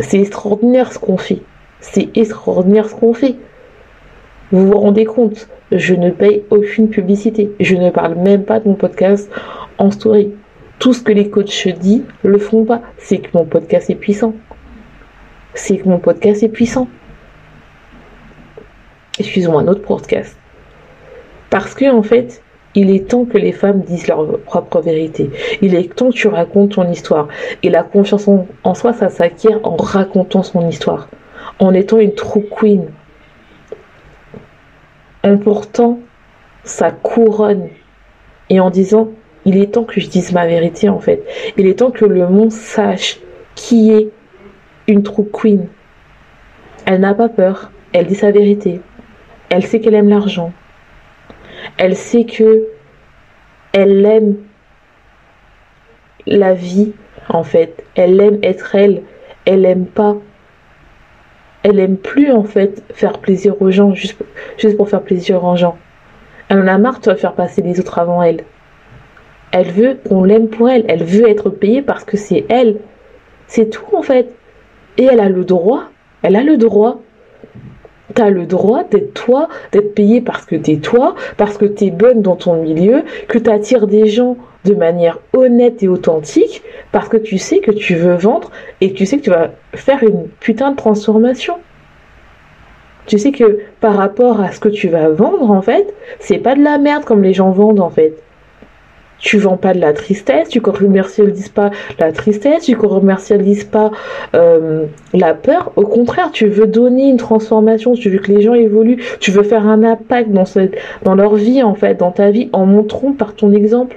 c'est 0.00 0.20
extraordinaire 0.20 0.92
ce 0.92 0.98
qu'on 0.98 1.16
fait. 1.16 1.42
C'est 1.80 2.16
extraordinaire 2.16 2.88
ce 2.88 2.94
qu'on 2.94 3.14
fait. 3.14 3.36
Vous 4.52 4.66
vous 4.66 4.78
rendez 4.78 5.04
compte 5.04 5.48
Je 5.72 5.94
ne 5.94 6.10
paye 6.10 6.44
aucune 6.50 6.88
publicité. 6.88 7.50
Je 7.58 7.74
ne 7.74 7.90
parle 7.90 8.14
même 8.14 8.44
pas 8.44 8.60
de 8.60 8.68
mon 8.68 8.74
podcast 8.74 9.28
en 9.78 9.90
story. 9.90 10.32
Tout 10.78 10.92
ce 10.92 11.02
que 11.02 11.12
les 11.12 11.30
coachs 11.30 11.68
disent, 11.68 12.04
le 12.22 12.38
font 12.38 12.64
pas. 12.64 12.82
C'est 12.98 13.18
que 13.18 13.28
mon 13.36 13.44
podcast 13.44 13.90
est 13.90 13.94
puissant. 13.94 14.34
C'est 15.54 15.78
que 15.78 15.88
mon 15.88 15.98
podcast 15.98 16.42
est 16.42 16.48
puissant. 16.48 16.88
Excusez-moi, 19.18 19.62
un 19.62 19.68
autre 19.68 19.82
podcast. 19.82 20.36
Parce 21.48 21.74
que, 21.74 21.90
en 21.90 22.02
fait, 22.02 22.42
il 22.74 22.90
est 22.90 23.08
temps 23.08 23.24
que 23.24 23.38
les 23.38 23.52
femmes 23.52 23.80
disent 23.80 24.06
leur 24.06 24.38
propre 24.40 24.82
vérité. 24.82 25.30
Il 25.62 25.74
est 25.74 25.94
temps 25.94 26.10
que 26.10 26.14
tu 26.14 26.28
racontes 26.28 26.72
ton 26.72 26.88
histoire. 26.90 27.28
Et 27.62 27.70
la 27.70 27.82
confiance 27.82 28.28
en, 28.28 28.74
soi, 28.74 28.92
ça 28.92 29.08
s'acquiert 29.08 29.60
en 29.64 29.76
racontant 29.76 30.42
son 30.42 30.68
histoire. 30.68 31.08
En 31.58 31.72
étant 31.72 31.98
une 31.98 32.14
true 32.14 32.44
queen 32.50 32.90
en 35.24 35.38
portant 35.38 35.98
sa 36.64 36.90
couronne 36.90 37.68
et 38.50 38.60
en 38.60 38.70
disant 38.70 39.08
il 39.46 39.56
est 39.56 39.72
temps 39.72 39.84
que 39.84 40.00
je 40.00 40.08
dise 40.08 40.32
ma 40.32 40.46
vérité 40.46 40.88
en 40.90 41.00
fait. 41.00 41.24
Il 41.56 41.66
est 41.66 41.78
temps 41.78 41.90
que 41.90 42.04
le 42.04 42.28
monde 42.28 42.52
sache 42.52 43.18
qui 43.54 43.92
est 43.92 44.08
une 44.86 45.02
true 45.02 45.24
queen. 45.32 45.68
Elle 46.84 47.00
n'a 47.00 47.14
pas 47.14 47.30
peur, 47.30 47.70
elle 47.92 48.06
dit 48.06 48.14
sa 48.14 48.30
vérité. 48.30 48.80
Elle 49.48 49.64
sait 49.64 49.80
qu'elle 49.80 49.94
aime 49.94 50.10
l'argent. 50.10 50.52
Elle 51.78 51.96
sait 51.96 52.24
que 52.24 52.66
elle 53.72 54.04
aime 54.04 54.36
la 56.26 56.52
vie 56.52 56.92
en 57.30 57.42
fait. 57.42 57.84
Elle 57.94 58.20
aime 58.20 58.38
être 58.42 58.74
elle. 58.74 59.02
Elle 59.46 59.64
aime 59.64 59.86
pas 59.86 60.16
elle 61.68 61.80
aime 61.80 61.96
plus 61.96 62.30
en 62.30 62.44
fait 62.44 62.84
faire 62.94 63.18
plaisir 63.18 63.60
aux 63.60 63.72
gens 63.72 63.92
juste, 63.92 64.22
juste 64.56 64.76
pour 64.76 64.88
faire 64.88 65.02
plaisir 65.02 65.42
aux 65.42 65.56
gens. 65.56 65.76
Elle 66.48 66.60
en 66.60 66.68
a 66.68 66.78
marre 66.78 67.00
de 67.00 67.12
faire 67.14 67.32
passer 67.32 67.60
les 67.60 67.80
autres 67.80 67.98
avant 67.98 68.22
elle. 68.22 68.44
Elle 69.52 69.70
veut 69.70 69.98
qu'on 70.08 70.24
l'aime 70.24 70.48
pour 70.48 70.68
elle. 70.68 70.84
Elle 70.88 71.04
veut 71.04 71.28
être 71.28 71.50
payée 71.50 71.82
parce 71.82 72.04
que 72.04 72.16
c'est 72.16 72.44
elle. 72.48 72.78
C'est 73.46 73.70
tout 73.70 73.96
en 73.96 74.02
fait. 74.02 74.34
Et 74.98 75.04
elle 75.04 75.20
a 75.20 75.28
le 75.28 75.44
droit. 75.44 75.84
Elle 76.22 76.36
a 76.36 76.42
le 76.42 76.56
droit. 76.56 77.00
Tu 78.14 78.22
as 78.22 78.30
le 78.30 78.46
droit 78.46 78.84
d'être 78.84 79.14
toi, 79.14 79.48
d'être 79.72 79.94
payée 79.94 80.20
parce 80.20 80.46
que 80.46 80.56
t'es 80.56 80.76
toi, 80.76 81.16
parce 81.36 81.58
que 81.58 81.66
t'es 81.66 81.90
bonne 81.90 82.22
dans 82.22 82.36
ton 82.36 82.62
milieu, 82.62 83.02
que 83.28 83.38
tu 83.38 83.86
des 83.86 84.06
gens 84.06 84.36
de 84.64 84.74
manière 84.74 85.18
honnête 85.32 85.82
et 85.82 85.88
authentique 85.88 86.62
parce 86.92 87.08
que 87.08 87.16
tu 87.16 87.38
sais 87.38 87.58
que 87.58 87.70
tu 87.70 87.94
veux 87.94 88.14
vendre 88.14 88.50
et 88.80 88.92
tu 88.92 89.06
sais 89.06 89.18
que 89.18 89.22
tu 89.22 89.30
vas 89.30 89.50
faire 89.74 90.02
une 90.02 90.28
putain 90.40 90.70
de 90.72 90.76
transformation. 90.76 91.56
Tu 93.06 93.18
sais 93.18 93.30
que 93.30 93.60
par 93.80 93.94
rapport 93.94 94.40
à 94.40 94.50
ce 94.50 94.58
que 94.58 94.68
tu 94.68 94.88
vas 94.88 95.08
vendre, 95.08 95.50
en 95.50 95.62
fait, 95.62 95.94
c'est 96.18 96.38
pas 96.38 96.56
de 96.56 96.62
la 96.62 96.78
merde 96.78 97.04
comme 97.04 97.22
les 97.22 97.32
gens 97.32 97.50
vendent, 97.50 97.80
en 97.80 97.90
fait. 97.90 98.14
Tu 99.18 99.38
vends 99.38 99.56
pas 99.56 99.72
de 99.72 99.80
la 99.80 99.92
tristesse, 99.92 100.48
tu 100.48 100.60
commercialises 100.60 101.48
pas 101.48 101.70
la 101.98 102.12
tristesse, 102.12 102.64
tu 102.64 102.76
commercialises 102.76 103.64
pas 103.64 103.90
euh, 104.34 104.86
la 105.14 105.34
peur. 105.34 105.72
Au 105.76 105.86
contraire, 105.86 106.30
tu 106.32 106.46
veux 106.48 106.66
donner 106.66 107.08
une 107.08 107.16
transformation, 107.16 107.94
tu 107.94 108.10
veux 108.10 108.18
que 108.18 108.30
les 108.30 108.42
gens 108.42 108.54
évoluent, 108.54 109.02
tu 109.20 109.30
veux 109.30 109.42
faire 109.42 109.66
un 109.66 109.82
impact 109.82 110.30
dans, 110.30 110.44
dans 111.02 111.14
leur 111.14 111.34
vie, 111.34 111.62
en 111.62 111.74
fait, 111.74 111.94
dans 111.94 112.10
ta 112.10 112.30
vie, 112.30 112.50
en 112.52 112.66
montrant 112.66 113.12
par 113.12 113.34
ton 113.34 113.52
exemple. 113.52 113.96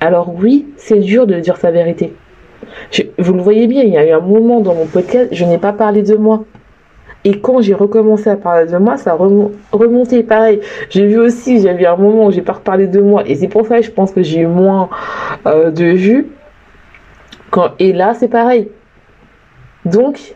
Alors 0.00 0.34
oui, 0.36 0.66
c'est 0.76 0.98
dur 0.98 1.26
de 1.26 1.38
dire 1.38 1.56
sa 1.56 1.70
vérité. 1.70 2.12
vous 3.18 3.34
le 3.34 3.42
voyez 3.42 3.66
bien, 3.66 3.82
il 3.82 3.92
y 3.92 3.96
a 3.96 4.06
eu 4.06 4.10
un 4.10 4.20
moment 4.20 4.60
dans 4.60 4.74
mon 4.74 4.86
podcast, 4.86 5.28
je 5.32 5.44
n'ai 5.44 5.58
pas 5.58 5.72
parlé 5.72 6.02
de 6.02 6.16
moi. 6.16 6.44
Et 7.24 7.40
quand 7.40 7.60
j'ai 7.60 7.74
recommencé 7.74 8.30
à 8.30 8.36
parler 8.36 8.70
de 8.70 8.76
moi, 8.78 8.96
ça 8.96 9.12
a 9.12 9.14
remonté. 9.14 10.22
Pareil, 10.22 10.60
j'ai 10.90 11.06
vu 11.06 11.18
aussi, 11.18 11.60
j'ai 11.60 11.70
eu 11.70 11.86
un 11.86 11.96
moment 11.96 12.26
où 12.26 12.32
j'ai 12.32 12.42
pas 12.42 12.54
reparlé 12.54 12.88
de 12.88 13.00
moi. 13.00 13.22
Et 13.26 13.36
c'est 13.36 13.48
pour 13.48 13.66
ça 13.66 13.78
que 13.78 13.84
je 13.84 13.90
pense 13.92 14.10
que 14.10 14.22
j'ai 14.22 14.40
eu 14.40 14.46
moins 14.46 14.88
euh, 15.46 15.70
de 15.70 15.84
vues. 15.84 16.26
Et 17.78 17.92
là, 17.92 18.14
c'est 18.14 18.28
pareil. 18.28 18.70
Donc, 19.84 20.34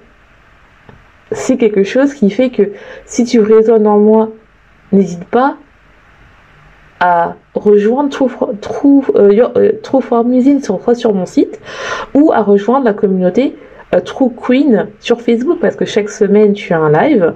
c'est 1.32 1.56
quelque 1.56 1.82
chose 1.82 2.14
qui 2.14 2.30
fait 2.30 2.50
que 2.50 2.72
si 3.04 3.24
tu 3.24 3.40
résonnes 3.40 3.86
en 3.86 3.98
moi, 3.98 4.30
n'hésite 4.92 5.24
pas 5.24 5.56
à 7.00 7.34
rejoindre 7.54 8.10
True, 8.60 9.02
euh, 9.16 9.48
euh, 9.56 10.94
sur, 10.94 11.14
mon 11.14 11.26
site 11.26 11.60
ou 12.14 12.32
à 12.32 12.42
rejoindre 12.42 12.84
la 12.84 12.94
communauté 12.94 13.56
True 14.04 14.30
Queen 14.30 14.88
sur 15.00 15.20
Facebook 15.20 15.58
parce 15.60 15.76
que 15.76 15.84
chaque 15.84 16.10
semaine 16.10 16.52
tu 16.52 16.72
as 16.72 16.78
un 16.78 16.92
live 16.92 17.32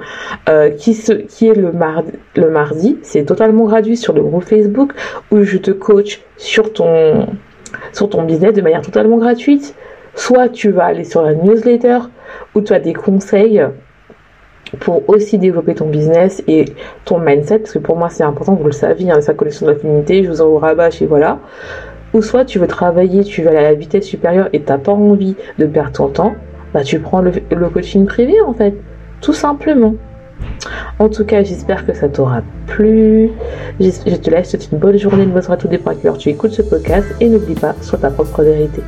qui, 0.76 0.94
se, 0.94 1.12
qui 1.12 1.48
est 1.48 1.54
le 1.54 1.72
mardi, 1.72 2.12
le 2.36 2.50
mardi. 2.50 2.98
c'est 3.02 3.24
totalement 3.24 3.64
gratuit 3.64 3.96
sur 3.96 4.12
le 4.12 4.22
groupe 4.22 4.44
Facebook 4.44 4.92
où 5.30 5.42
je 5.42 5.58
te 5.58 5.70
coach 5.70 6.20
sur 6.36 6.72
ton, 6.72 7.26
sur 7.92 8.08
ton 8.10 8.24
business 8.24 8.52
de 8.52 8.62
manière 8.62 8.82
totalement 8.82 9.16
gratuite. 9.16 9.74
Soit 10.14 10.48
tu 10.48 10.70
vas 10.70 10.86
aller 10.86 11.04
sur 11.04 11.22
la 11.22 11.34
newsletter 11.34 11.98
où 12.54 12.60
tu 12.60 12.72
as 12.72 12.80
des 12.80 12.92
conseils 12.92 13.64
pour 14.78 15.08
aussi 15.08 15.38
développer 15.38 15.74
ton 15.74 15.86
business 15.86 16.42
et 16.46 16.66
ton 17.04 17.18
mindset, 17.18 17.60
parce 17.60 17.72
que 17.72 17.78
pour 17.78 17.96
moi 17.96 18.08
c'est 18.08 18.22
important, 18.22 18.54
vous 18.54 18.66
le 18.66 18.72
savez, 18.72 19.10
hein, 19.10 19.20
sa 19.20 19.34
collection 19.34 19.66
d'affinité, 19.66 20.22
je 20.22 20.30
vous 20.30 20.40
en 20.40 20.58
rabâche 20.58 21.02
et 21.02 21.06
voilà. 21.06 21.40
Ou 22.12 22.22
soit 22.22 22.44
tu 22.44 22.58
veux 22.58 22.66
travailler, 22.66 23.22
tu 23.24 23.42
veux 23.42 23.48
aller 23.48 23.58
à 23.58 23.62
la 23.62 23.74
vitesse 23.74 24.04
supérieure 24.04 24.48
et 24.52 24.60
t'as 24.60 24.78
pas 24.78 24.92
envie 24.92 25.36
de 25.58 25.66
perdre 25.66 25.92
ton 25.92 26.08
temps, 26.08 26.34
bah 26.74 26.82
tu 26.82 26.98
prends 26.98 27.20
le, 27.20 27.32
coaching 27.72 28.06
privé 28.06 28.40
en 28.46 28.52
fait, 28.52 28.74
tout 29.20 29.32
simplement. 29.32 29.94
En 30.98 31.08
tout 31.08 31.24
cas, 31.24 31.42
j'espère 31.42 31.86
que 31.86 31.92
ça 31.94 32.08
t'aura 32.08 32.42
plu. 32.66 33.30
Je 33.80 34.16
te 34.16 34.30
laisse, 34.30 34.56
une 34.72 34.78
bonne 34.78 34.96
journée, 34.96 35.24
une 35.24 35.30
bonne 35.30 35.42
soirée, 35.42 35.60
tout 35.60 35.68
dépend 35.68 35.90
à 35.90 35.94
tu 36.16 36.28
écoutes 36.28 36.52
ce 36.52 36.62
podcast 36.62 37.06
et 37.20 37.28
n'oublie 37.28 37.54
pas, 37.54 37.74
sois 37.80 37.98
ta 37.98 38.10
propre 38.10 38.42
vérité. 38.42 38.82